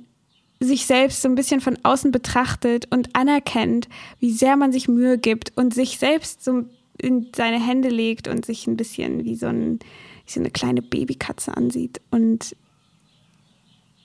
sich 0.61 0.85
selbst 0.85 1.23
so 1.23 1.29
ein 1.29 1.35
bisschen 1.35 1.61
von 1.61 1.79
außen 1.83 2.11
betrachtet 2.11 2.92
und 2.92 3.16
anerkennt, 3.16 3.88
wie 4.18 4.33
sehr 4.33 4.57
man 4.57 4.71
sich 4.71 4.87
Mühe 4.87 5.16
gibt 5.16 5.57
und 5.57 5.73
sich 5.73 5.99
selbst 5.99 6.44
so 6.44 6.64
in 6.99 7.29
seine 7.35 7.64
Hände 7.64 7.88
legt 7.88 8.29
und 8.29 8.44
sich 8.44 8.66
ein 8.66 8.77
bisschen 8.77 9.25
wie 9.25 9.37
so, 9.37 9.47
ein, 9.47 9.79
wie 10.27 10.33
so 10.33 10.40
eine 10.40 10.51
kleine 10.51 10.83
Babykatze 10.83 11.57
ansieht 11.57 12.01
und 12.11 12.55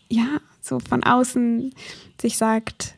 ja, 0.10 0.40
so 0.62 0.80
von 0.80 1.04
außen 1.04 1.74
sich 2.22 2.38
sagt, 2.38 2.96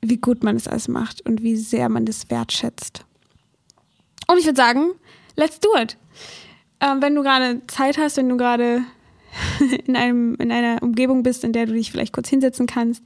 wie 0.00 0.18
gut 0.18 0.44
man 0.44 0.54
es 0.54 0.68
alles 0.68 0.86
macht 0.86 1.22
und 1.22 1.42
wie 1.42 1.56
sehr 1.56 1.88
man 1.88 2.04
das 2.04 2.30
wertschätzt. 2.30 3.04
Und 4.28 4.38
ich 4.38 4.44
würde 4.44 4.58
sagen, 4.58 4.90
let's 5.34 5.58
do 5.58 5.70
it. 5.76 5.96
Ähm, 6.80 7.02
wenn 7.02 7.14
du 7.14 7.22
gerade 7.22 7.66
Zeit 7.66 7.98
hast, 7.98 8.16
wenn 8.16 8.28
du 8.28 8.36
gerade 8.36 8.82
in, 9.86 9.94
in 9.94 10.52
einer 10.52 10.82
Umgebung 10.82 11.22
bist, 11.22 11.44
in 11.44 11.52
der 11.52 11.66
du 11.66 11.72
dich 11.72 11.90
vielleicht 11.90 12.12
kurz 12.12 12.28
hinsetzen 12.28 12.66
kannst 12.66 13.02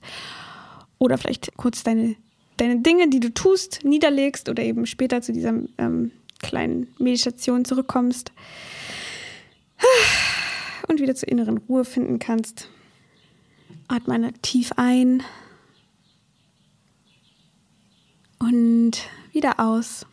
oder 0.98 1.18
vielleicht 1.18 1.56
kurz 1.56 1.82
deine, 1.82 2.16
deine 2.58 2.80
Dinge, 2.80 3.08
die 3.08 3.20
du 3.20 3.32
tust, 3.32 3.80
niederlegst 3.84 4.48
oder 4.48 4.62
eben 4.62 4.86
später 4.86 5.22
zu 5.22 5.32
dieser 5.32 5.54
ähm, 5.78 6.12
kleinen 6.40 6.88
Meditation 6.98 7.64
zurückkommst 7.64 8.32
und 10.88 11.00
wieder 11.00 11.14
zur 11.14 11.28
inneren 11.28 11.58
Ruhe 11.58 11.84
finden 11.84 12.18
kannst. 12.18 12.68
Atme 13.88 14.32
tief 14.42 14.72
ein 14.76 15.22
und 18.38 18.92
wieder 19.32 19.60
aus. 19.60 20.06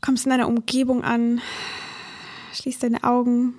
Kommst 0.00 0.24
in 0.24 0.30
deiner 0.30 0.48
Umgebung 0.48 1.04
an, 1.04 1.40
schließt 2.52 2.82
deine 2.82 3.04
Augen 3.04 3.54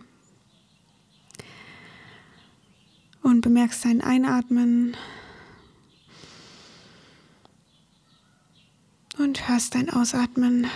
und 3.22 3.42
bemerkst 3.42 3.86
dein 3.86 4.02
Einatmen 4.02 4.98
und 9.18 9.48
hörst 9.48 9.76
dein 9.76 9.90
Ausatmen. 9.90 10.68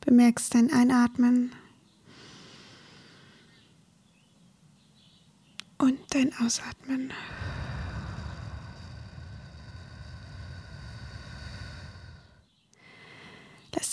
Bemerkst 0.00 0.54
dein 0.54 0.72
Einatmen 0.72 1.52
und 5.78 5.98
dein 6.10 6.32
Ausatmen. 6.38 7.12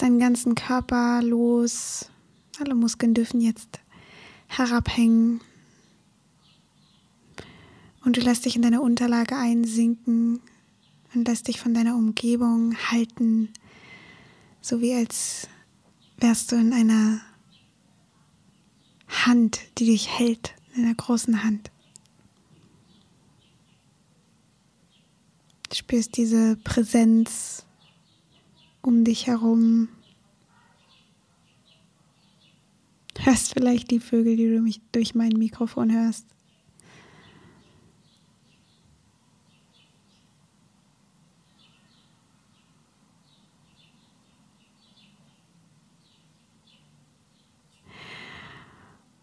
Deinen 0.02 0.20
ganzen 0.20 0.56
Körper 0.56 1.22
los. 1.22 2.10
Alle 2.60 2.76
Muskeln 2.76 3.14
dürfen 3.14 3.42
jetzt 3.42 3.80
herabhängen. 4.48 5.42
Und 8.04 8.18
du 8.18 8.22
lässt 8.22 8.46
dich 8.46 8.56
in 8.56 8.62
deine 8.62 8.82
Unterlage 8.82 9.36
einsinken 9.36 10.42
und 11.14 11.28
lässt 11.28 11.48
dich 11.48 11.60
von 11.60 11.74
deiner 11.74 11.96
Umgebung 11.96 12.76
halten, 12.90 13.50
so 14.62 14.82
wie 14.82 14.94
als 14.94 15.48
wärst 16.18 16.52
du 16.52 16.56
in 16.56 16.74
einer 16.74 17.22
Hand, 19.08 19.60
die 19.78 19.86
dich 19.86 20.10
hält, 20.10 20.56
in 20.76 20.86
einer 20.86 20.96
großen 20.96 21.44
Hand. 21.44 21.70
Du 25.70 25.76
spürst 25.76 26.18
diese 26.18 26.58
Präsenz 26.58 27.66
um 28.82 29.04
dich 29.04 29.28
herum. 29.28 29.90
Hörst 33.20 33.54
vielleicht 33.54 33.92
die 33.92 34.00
Vögel, 34.00 34.36
die 34.36 34.50
du 34.50 34.62
mich 34.62 34.82
durch 34.92 35.14
mein 35.14 35.34
Mikrofon 35.34 35.92
hörst. 35.92 36.26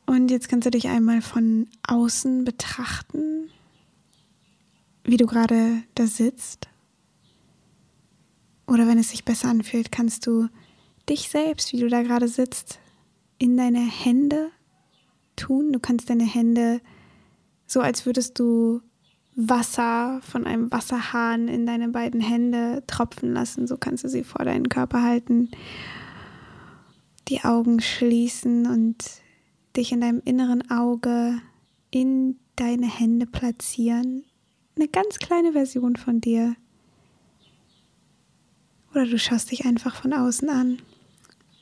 Und 0.07 0.31
jetzt 0.31 0.49
kannst 0.49 0.66
du 0.66 0.71
dich 0.71 0.88
einmal 0.88 1.21
von 1.23 1.68
außen 1.87 2.44
betrachten, 2.44 3.51
wie 5.05 5.16
du 5.16 5.27
gerade 5.27 5.83
da 5.94 6.07
sitzt. 6.07 6.68
Oder 8.68 8.87
wenn 8.87 8.98
es 8.98 9.11
sich 9.11 9.24
besser 9.24 9.48
anfühlt, 9.48 9.90
kannst 9.90 10.26
du 10.26 10.48
dich 11.09 11.31
selbst, 11.31 11.72
wie 11.72 11.81
du 11.81 11.88
da 11.88 12.02
gerade 12.02 12.28
sitzt, 12.28 12.78
in 13.38 13.57
deine 13.57 13.81
Hände 13.81 14.50
tun. 15.37 15.72
Du 15.72 15.81
kannst 15.81 16.11
deine 16.11 16.26
Hände 16.26 16.81
so, 17.66 17.81
als 17.81 18.04
würdest 18.04 18.38
du 18.38 18.83
Wasser 19.35 20.20
von 20.22 20.46
einem 20.46 20.70
Wasserhahn 20.70 21.48
in 21.48 21.64
deine 21.64 21.88
beiden 21.88 22.20
Hände 22.20 22.83
tropfen 22.87 23.33
lassen. 23.33 23.66
So 23.66 23.76
kannst 23.78 24.04
du 24.04 24.09
sie 24.09 24.24
vor 24.24 24.44
deinen 24.44 24.68
Körper 24.68 25.02
halten, 25.02 25.50
die 27.28 27.44
Augen 27.44 27.81
schließen 27.81 28.66
und 28.66 29.04
dich 29.76 29.92
in 29.92 30.00
deinem 30.00 30.20
inneren 30.24 30.70
Auge 30.70 31.40
in 31.90 32.38
deine 32.57 32.87
Hände 32.87 33.26
platzieren. 33.26 34.24
Eine 34.76 34.88
ganz 34.88 35.18
kleine 35.18 35.52
Version 35.52 35.96
von 35.96 36.20
dir, 36.20 36.57
oder 38.92 39.07
du 39.07 39.18
schaust 39.18 39.51
dich 39.51 39.64
einfach 39.64 39.94
von 39.94 40.12
außen 40.12 40.48
an 40.48 40.83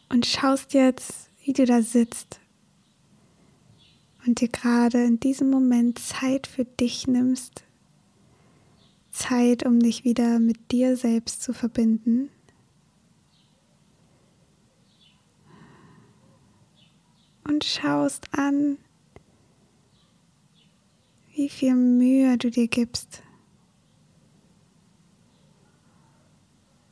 und 0.09 0.27
schaust 0.27 0.75
jetzt, 0.75 1.31
wie 1.45 1.53
du 1.53 1.65
da 1.65 1.83
sitzt 1.83 2.41
und 4.27 4.41
dir 4.41 4.49
gerade 4.49 5.05
in 5.05 5.21
diesem 5.21 5.51
Moment 5.51 5.99
Zeit 5.99 6.47
für 6.47 6.65
dich 6.65 7.07
nimmst. 7.07 7.65
Zeit, 9.11 9.65
um 9.65 9.81
dich 9.81 10.05
wieder 10.05 10.39
mit 10.39 10.73
dir 10.73 10.97
selbst 10.97 11.43
zu 11.43 11.55
verbinden. 11.55 12.29
Und 17.45 17.65
schaust 17.65 18.27
an, 18.33 18.77
wie 21.35 21.49
viel 21.49 21.75
Mühe 21.77 22.37
du 22.37 22.51
dir 22.51 22.67
gibst 22.67 23.23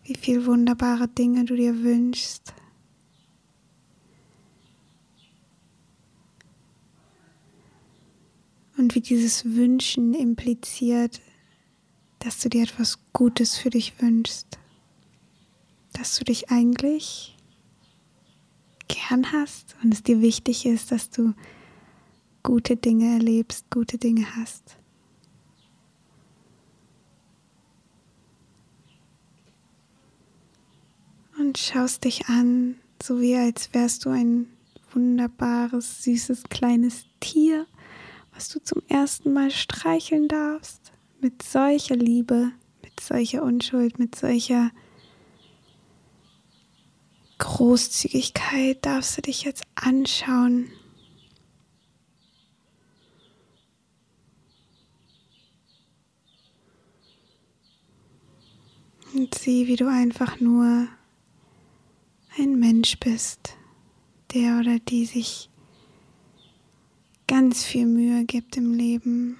wie 0.04 0.13
viel 0.24 0.46
wunderbare 0.46 1.06
Dinge 1.06 1.44
du 1.44 1.54
dir 1.54 1.82
wünschst. 1.82 2.54
Und 8.78 8.94
wie 8.94 9.02
dieses 9.02 9.44
Wünschen 9.44 10.14
impliziert, 10.14 11.20
dass 12.20 12.38
du 12.38 12.48
dir 12.48 12.62
etwas 12.62 13.00
Gutes 13.12 13.58
für 13.58 13.68
dich 13.68 14.00
wünschst, 14.00 14.58
dass 15.92 16.16
du 16.18 16.24
dich 16.24 16.50
eigentlich 16.50 17.36
gern 18.88 19.30
hast 19.30 19.76
und 19.82 19.92
es 19.92 20.02
dir 20.02 20.22
wichtig 20.22 20.64
ist, 20.64 20.90
dass 20.90 21.10
du 21.10 21.34
gute 22.42 22.76
Dinge 22.76 23.12
erlebst, 23.12 23.70
gute 23.70 23.98
Dinge 23.98 24.36
hast. 24.36 24.78
Und 31.38 31.58
schaust 31.58 32.04
dich 32.04 32.28
an, 32.28 32.76
so 33.02 33.20
wie 33.20 33.36
als 33.36 33.72
wärst 33.72 34.04
du 34.04 34.10
ein 34.10 34.46
wunderbares, 34.92 36.04
süßes 36.04 36.44
kleines 36.44 37.06
Tier, 37.20 37.66
was 38.32 38.48
du 38.48 38.60
zum 38.60 38.82
ersten 38.88 39.32
Mal 39.32 39.50
streicheln 39.50 40.28
darfst, 40.28 40.92
mit 41.20 41.42
solcher 41.42 41.96
Liebe, 41.96 42.52
mit 42.82 43.00
solcher 43.00 43.42
Unschuld, 43.42 43.98
mit 43.98 44.14
solcher 44.14 44.70
Großzügigkeit 47.38 48.84
darfst 48.84 49.16
du 49.16 49.22
dich 49.22 49.42
jetzt 49.42 49.64
anschauen. 49.74 50.70
Und 59.14 59.34
sieh, 59.34 59.68
wie 59.68 59.76
du 59.76 59.86
einfach 59.86 60.40
nur 60.40 60.88
Mensch 62.84 63.00
bist, 63.00 63.56
der 64.34 64.58
oder 64.60 64.78
die 64.78 65.06
sich 65.06 65.48
ganz 67.26 67.64
viel 67.64 67.86
Mühe 67.86 68.26
gibt 68.26 68.58
im 68.58 68.74
Leben. 68.74 69.38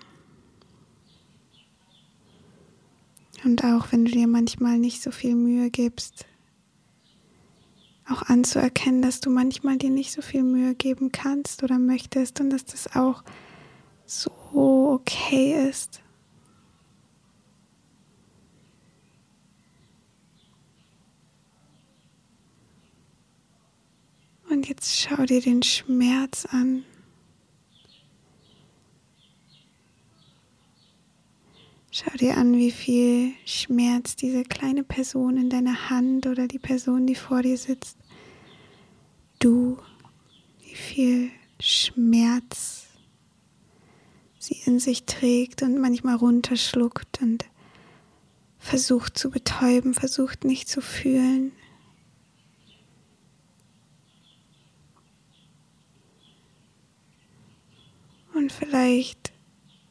Und 3.45 3.63
auch 3.65 3.93
wenn 3.93 4.07
du 4.07 4.13
dir 4.13 4.29
manchmal 4.29 4.79
nicht 4.79 5.03
so 5.03 5.11
viel 5.11 5.35
Mühe 5.35 5.69
gibst, 5.69 6.25
auch 8.09 8.23
anzuerkennen, 8.23 9.03
dass 9.03 9.21
du 9.21 9.29
manchmal 9.29 9.77
dir 9.77 9.91
nicht 9.91 10.13
so 10.13 10.23
viel 10.23 10.43
Mühe 10.43 10.75
geben 10.75 11.13
kannst 11.13 11.63
oder 11.63 11.79
möchtest 11.79 12.41
und 12.41 12.49
dass 12.49 12.65
das 12.65 12.97
auch 12.97 13.25
so 14.07 14.33
okay 14.91 15.69
ist. 15.69 16.01
Jetzt 24.67 24.99
schau 24.99 25.25
dir 25.27 25.43
den 25.43 25.63
Schmerz 25.63 26.47
an. 26.47 26.85
Schau 31.91 32.11
dir 32.17 32.39
an, 32.39 32.55
wie 32.55 32.71
viel 32.71 33.35
Schmerz 33.45 34.17
diese 34.17 34.43
kleine 34.43 34.83
Person 34.83 35.37
in 35.37 35.51
deiner 35.51 35.91
Hand 35.91 36.27
oder 36.27 36.49
die 36.49 36.59
Person, 36.59 37.07
die 37.07 37.15
vor 37.15 37.43
dir 37.43 37.59
sitzt, 37.59 37.99
du, 39.39 39.77
wie 40.61 40.75
viel 40.75 41.31
Schmerz 41.61 42.87
sie 44.39 44.57
in 44.65 44.81
sich 44.81 45.05
trägt 45.05 45.63
und 45.63 45.79
manchmal 45.79 46.17
runterschluckt 46.17 47.21
und 47.21 47.45
versucht 48.59 49.19
zu 49.19 49.31
betäuben, 49.31 49.93
versucht 49.93 50.45
nicht 50.45 50.71
zu 50.71 50.81
fühlen. 50.81 51.53
Und 58.45 58.53
vielleicht 58.53 59.33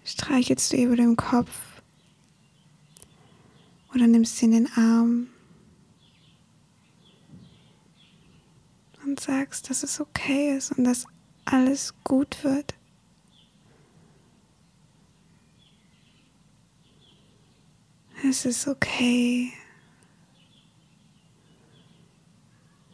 streichelst 0.06 0.74
du 0.74 0.78
über 0.78 0.96
dem 0.96 1.16
Kopf 1.16 1.82
oder 3.96 4.06
nimmst 4.06 4.38
sie 4.38 4.46
in 4.46 4.52
den 4.52 4.72
Arm 4.74 5.30
und 9.04 9.20
sagst, 9.20 9.72
dass 9.72 9.82
es 9.82 10.00
okay 10.00 10.56
ist 10.56 10.72
und 10.74 10.84
dass 10.84 11.08
alles 11.46 11.96
gut 12.04 12.44
wird. 12.44 12.76
Es 18.24 18.46
ist 18.46 18.68
okay. 18.68 19.52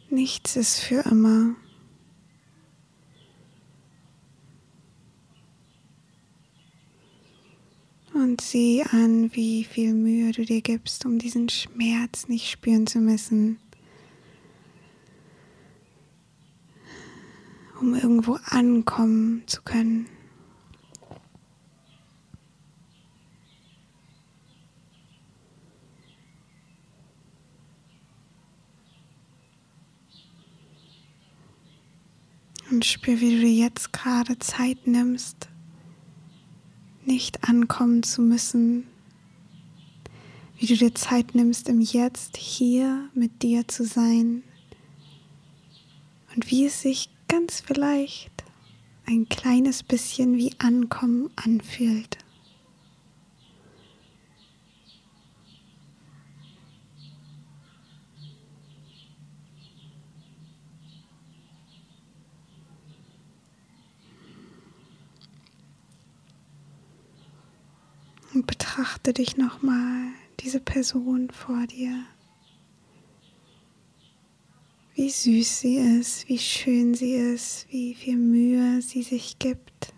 Nichts 0.08 0.56
ist 0.56 0.80
für 0.80 1.02
immer. 1.02 1.54
Und 8.12 8.40
sieh 8.40 8.82
an, 8.90 9.30
wie 9.34 9.62
viel 9.62 9.94
Mühe 9.94 10.32
du 10.32 10.44
dir 10.44 10.60
gibst, 10.62 11.06
um 11.06 11.18
diesen 11.18 11.48
Schmerz 11.48 12.26
nicht 12.26 12.50
spüren 12.50 12.86
zu 12.86 12.98
müssen. 12.98 13.58
Um 17.80 17.94
irgendwo 17.94 18.38
ankommen 18.46 19.44
zu 19.46 19.62
können. 19.62 20.06
Und 32.70 32.84
spür, 32.84 33.20
wie 33.20 33.36
du 33.36 33.40
dir 33.40 33.52
jetzt 33.52 33.92
gerade 33.92 34.38
Zeit 34.38 34.86
nimmst, 34.86 35.49
nicht 37.04 37.48
ankommen 37.48 38.02
zu 38.02 38.22
müssen, 38.22 38.86
wie 40.58 40.66
du 40.66 40.76
dir 40.76 40.94
Zeit 40.94 41.34
nimmst, 41.34 41.68
im 41.68 41.80
Jetzt 41.80 42.36
hier 42.36 43.08
mit 43.14 43.42
dir 43.42 43.66
zu 43.66 43.84
sein 43.84 44.42
und 46.34 46.50
wie 46.50 46.66
es 46.66 46.82
sich 46.82 47.08
ganz 47.28 47.60
vielleicht 47.60 48.44
ein 49.06 49.28
kleines 49.28 49.82
bisschen 49.82 50.36
wie 50.36 50.52
Ankommen 50.58 51.30
anfühlt. 51.36 52.18
Und 68.32 68.46
betrachte 69.02 69.14
dich 69.14 69.36
nochmal, 69.36 70.12
diese 70.40 70.60
Person 70.60 71.30
vor 71.30 71.66
dir. 71.66 72.04
Wie 74.94 75.08
süß 75.08 75.60
sie 75.60 75.76
ist, 75.76 76.28
wie 76.28 76.38
schön 76.38 76.94
sie 76.94 77.14
ist, 77.14 77.66
wie 77.70 77.94
viel 77.94 78.16
Mühe 78.16 78.82
sie 78.82 79.02
sich 79.02 79.38
gibt. 79.38 79.94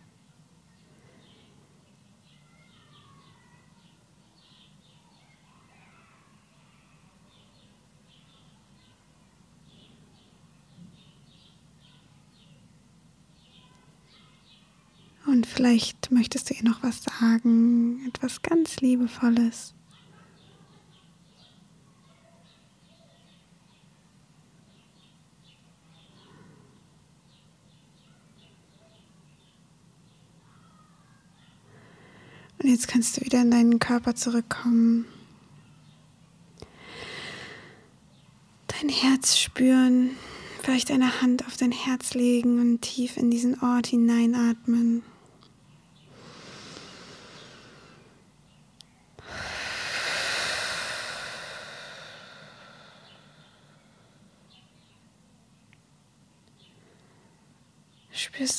Und 15.27 15.42
vielleicht 15.53 16.11
möchtest 16.11 16.51
du 16.51 16.55
ihr 16.55 16.65
noch 16.65 16.83
was 16.83 17.05
sagen, 17.05 18.07
etwas 18.07 18.43
ganz 18.43 18.77
Liebevolles. 18.81 19.75
Und 32.63 32.69
jetzt 32.69 32.89
kannst 32.89 33.17
du 33.17 33.25
wieder 33.25 33.43
in 33.43 33.51
deinen 33.51 33.79
Körper 33.79 34.15
zurückkommen. 34.15 35.05
Dein 38.69 38.89
Herz 38.89 39.37
spüren, 39.37 40.11
vielleicht 40.63 40.91
eine 40.93 41.21
Hand 41.21 41.47
auf 41.47 41.57
dein 41.57 41.73
Herz 41.73 42.15
legen 42.15 42.61
und 42.61 42.83
tief 42.83 43.17
in 43.17 43.31
diesen 43.31 43.61
Ort 43.61 43.89
hineinatmen. 43.89 45.03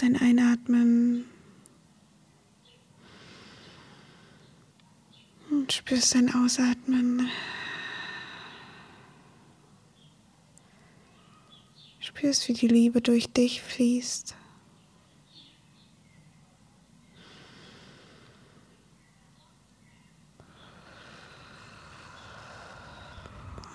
Dein 0.03 0.17
Einatmen 0.17 1.23
und 5.49 5.71
spürst 5.71 6.13
dein 6.13 6.35
Ausatmen. 6.35 7.29
Spürst, 12.01 12.49
wie 12.49 12.53
die 12.53 12.67
Liebe 12.67 12.99
durch 12.99 13.31
dich 13.31 13.61
fließt. 13.61 14.35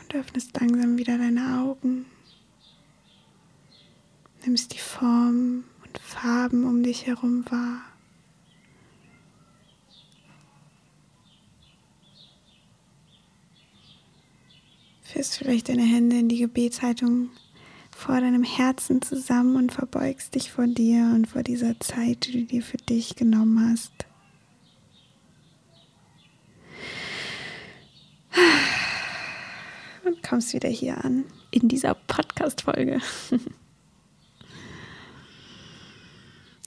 Und 0.02 0.14
öffnest 0.14 0.60
langsam 0.60 0.98
wieder 0.98 1.16
deine 1.16 1.62
Augen. 1.62 2.04
Nimmst 4.44 4.74
die 4.74 4.78
Form 4.78 5.64
Farben 6.28 6.64
um 6.66 6.82
dich 6.82 7.06
herum 7.06 7.42
wahr. 7.48 7.80
Führst 15.00 15.38
vielleicht 15.38 15.70
deine 15.70 15.84
Hände 15.84 16.18
in 16.18 16.28
die 16.28 16.36
Gebetshaltung 16.36 17.30
vor 17.90 18.20
deinem 18.20 18.44
Herzen 18.44 19.00
zusammen 19.00 19.56
und 19.56 19.72
verbeugst 19.72 20.34
dich 20.34 20.52
vor 20.52 20.66
dir 20.66 21.12
und 21.14 21.28
vor 21.28 21.42
dieser 21.42 21.80
Zeit, 21.80 22.26
die 22.26 22.32
du 22.32 22.44
dir 22.44 22.62
für 22.62 22.76
dich 22.76 23.16
genommen 23.16 23.70
hast. 23.70 23.92
Und 30.04 30.22
kommst 30.22 30.52
wieder 30.52 30.68
hier 30.68 31.02
an 31.02 31.24
in 31.52 31.68
dieser 31.68 31.94
Podcast-Folge. 31.94 33.00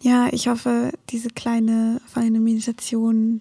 Ja, 0.03 0.29
ich 0.31 0.47
hoffe, 0.47 0.93
diese 1.11 1.29
kleine, 1.29 2.01
feine 2.07 2.39
Meditation 2.39 3.39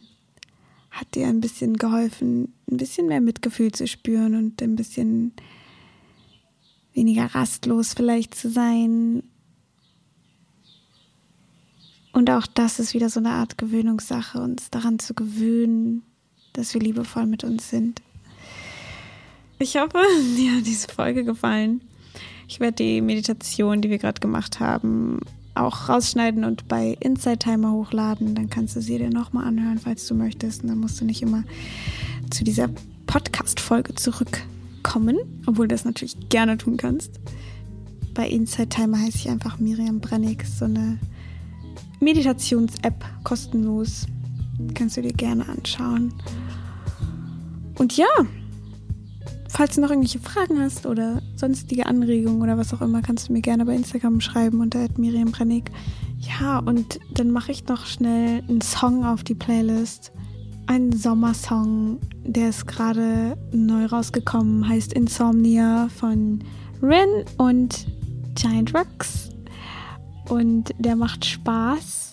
hat 0.91 1.15
dir 1.15 1.27
ein 1.27 1.41
bisschen 1.41 1.79
geholfen, 1.79 2.53
ein 2.71 2.77
bisschen 2.77 3.07
mehr 3.07 3.23
Mitgefühl 3.23 3.73
zu 3.73 3.87
spüren 3.87 4.35
und 4.35 4.61
ein 4.61 4.77
bisschen 4.77 5.33
weniger 6.93 7.35
rastlos 7.35 7.95
vielleicht 7.95 8.35
zu 8.35 8.51
sein. 8.51 9.23
Und 12.13 12.29
auch 12.29 12.47
das 12.47 12.79
ist 12.79 12.93
wieder 12.93 13.09
so 13.09 13.21
eine 13.21 13.31
Art 13.31 13.57
Gewöhnungssache, 13.57 14.39
uns 14.43 14.69
daran 14.71 14.99
zu 14.99 15.15
gewöhnen, 15.15 16.03
dass 16.53 16.75
wir 16.75 16.83
liebevoll 16.83 17.25
mit 17.25 17.43
uns 17.43 17.71
sind. 17.71 18.03
Ich 19.59 19.77
hoffe, 19.77 19.99
dir 20.37 20.57
hat 20.57 20.67
diese 20.67 20.89
Folge 20.89 21.25
gefallen. 21.25 21.81
Ich 22.49 22.61
werde 22.61 22.85
die 22.85 23.01
Meditation, 23.01 23.81
die 23.81 23.89
wir 23.89 23.99
gerade 23.99 24.21
gemacht 24.21 24.61
haben, 24.61 25.21
auch 25.55 25.89
rausschneiden 25.89 26.45
und 26.45 26.69
bei 26.69 26.97
Inside 27.01 27.39
Timer 27.39 27.73
hochladen. 27.73 28.35
Dann 28.35 28.51
kannst 28.51 28.77
du 28.77 28.81
sie 28.81 28.99
dir 28.99 29.11
nochmal 29.11 29.47
anhören, 29.47 29.79
falls 29.79 30.07
du 30.07 30.15
möchtest. 30.15 30.63
Und 30.63 30.69
dann 30.69 30.79
musst 30.79 31.01
du 31.01 31.05
nicht 31.05 31.23
immer 31.23 31.45
zu 32.31 32.45
dieser 32.45 32.69
Podcast-Folge 33.07 33.95
zurückkommen, 33.95 35.19
obwohl 35.47 35.67
du 35.69 35.75
das 35.75 35.85
natürlich 35.85 36.17
gerne 36.29 36.57
tun 36.57 36.77
kannst. 36.77 37.21
Bei 38.15 38.29
Inside 38.29 38.69
Timer 38.69 38.99
heiße 38.99 39.19
ich 39.19 39.29
einfach 39.29 39.59
Miriam 39.59 40.01
Brennig, 40.01 40.45
so 40.47 40.65
eine 40.65 40.99
Meditations-App, 42.01 43.05
kostenlos. 43.25 44.07
Kannst 44.75 44.97
du 44.97 45.03
dir 45.03 45.13
gerne 45.13 45.49
anschauen. 45.49 46.13
Und 47.79 47.97
ja, 47.97 48.07
falls 49.51 49.75
du 49.75 49.81
noch 49.81 49.91
irgendwelche 49.91 50.21
Fragen 50.21 50.61
hast 50.61 50.87
oder 50.87 51.21
sonstige 51.37 51.87
Anregungen 51.87 52.41
oder 52.41 52.57
was 52.57 52.73
auch 52.73 52.81
immer, 52.81 53.03
kannst 53.03 53.29
du 53.29 53.33
mir 53.33 53.41
gerne 53.41 53.67
bei 53.67 53.75
Instagram 53.75 54.21
schreiben 54.21 54.61
unter 54.61 54.87
Miriam 54.97 55.33
Brennig. 55.33 55.71
Ja, 56.19 56.59
und 56.61 57.01
dann 57.15 57.31
mache 57.31 57.53
ich 57.53 57.67
noch 57.67 57.87
schnell 57.87 58.43
einen 58.49 58.61
Song 58.61 59.05
auf 59.05 59.25
die 59.25 59.35
Playlist. 59.35 60.13
Ein 60.67 60.93
Sommersong, 60.93 61.99
der 62.25 62.51
ist 62.51 62.67
gerade 62.67 63.37
neu 63.53 63.87
rausgekommen, 63.87 64.69
heißt 64.69 64.93
Insomnia 64.93 65.89
von 65.97 66.45
Rin 66.81 67.25
und 67.37 67.87
Giant 68.37 68.73
Rocks. 68.75 69.31
Und 70.29 70.73
der 70.79 70.95
macht 70.95 71.25
Spaß. 71.25 72.13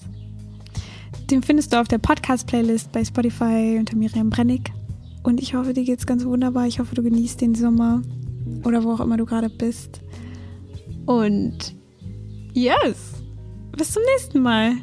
Den 1.29 1.43
findest 1.43 1.73
du 1.73 1.79
auf 1.79 1.87
der 1.87 1.99
Podcast-Playlist 1.99 2.91
bei 2.91 3.05
Spotify 3.05 3.77
unter 3.79 3.95
Miriam 3.95 4.29
Brennig. 4.29 4.71
Und 5.23 5.41
ich 5.41 5.55
hoffe, 5.55 5.73
dir 5.73 5.83
geht's 5.83 6.05
ganz 6.05 6.25
wunderbar. 6.25 6.67
Ich 6.67 6.79
hoffe, 6.79 6.95
du 6.95 7.03
genießt 7.03 7.41
den 7.41 7.55
Sommer 7.55 8.01
oder 8.63 8.83
wo 8.83 8.93
auch 8.93 8.99
immer 8.99 9.17
du 9.17 9.25
gerade 9.25 9.49
bist. 9.49 10.01
Und 11.05 11.75
yes, 12.53 13.23
bis 13.75 13.91
zum 13.91 14.03
nächsten 14.15 14.41
Mal. 14.41 14.73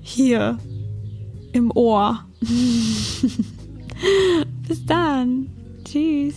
Hier 0.00 0.58
im 1.52 1.70
Ohr. 1.74 2.24
bis 4.68 4.84
dann. 4.86 5.48
Tschüss. 5.84 6.34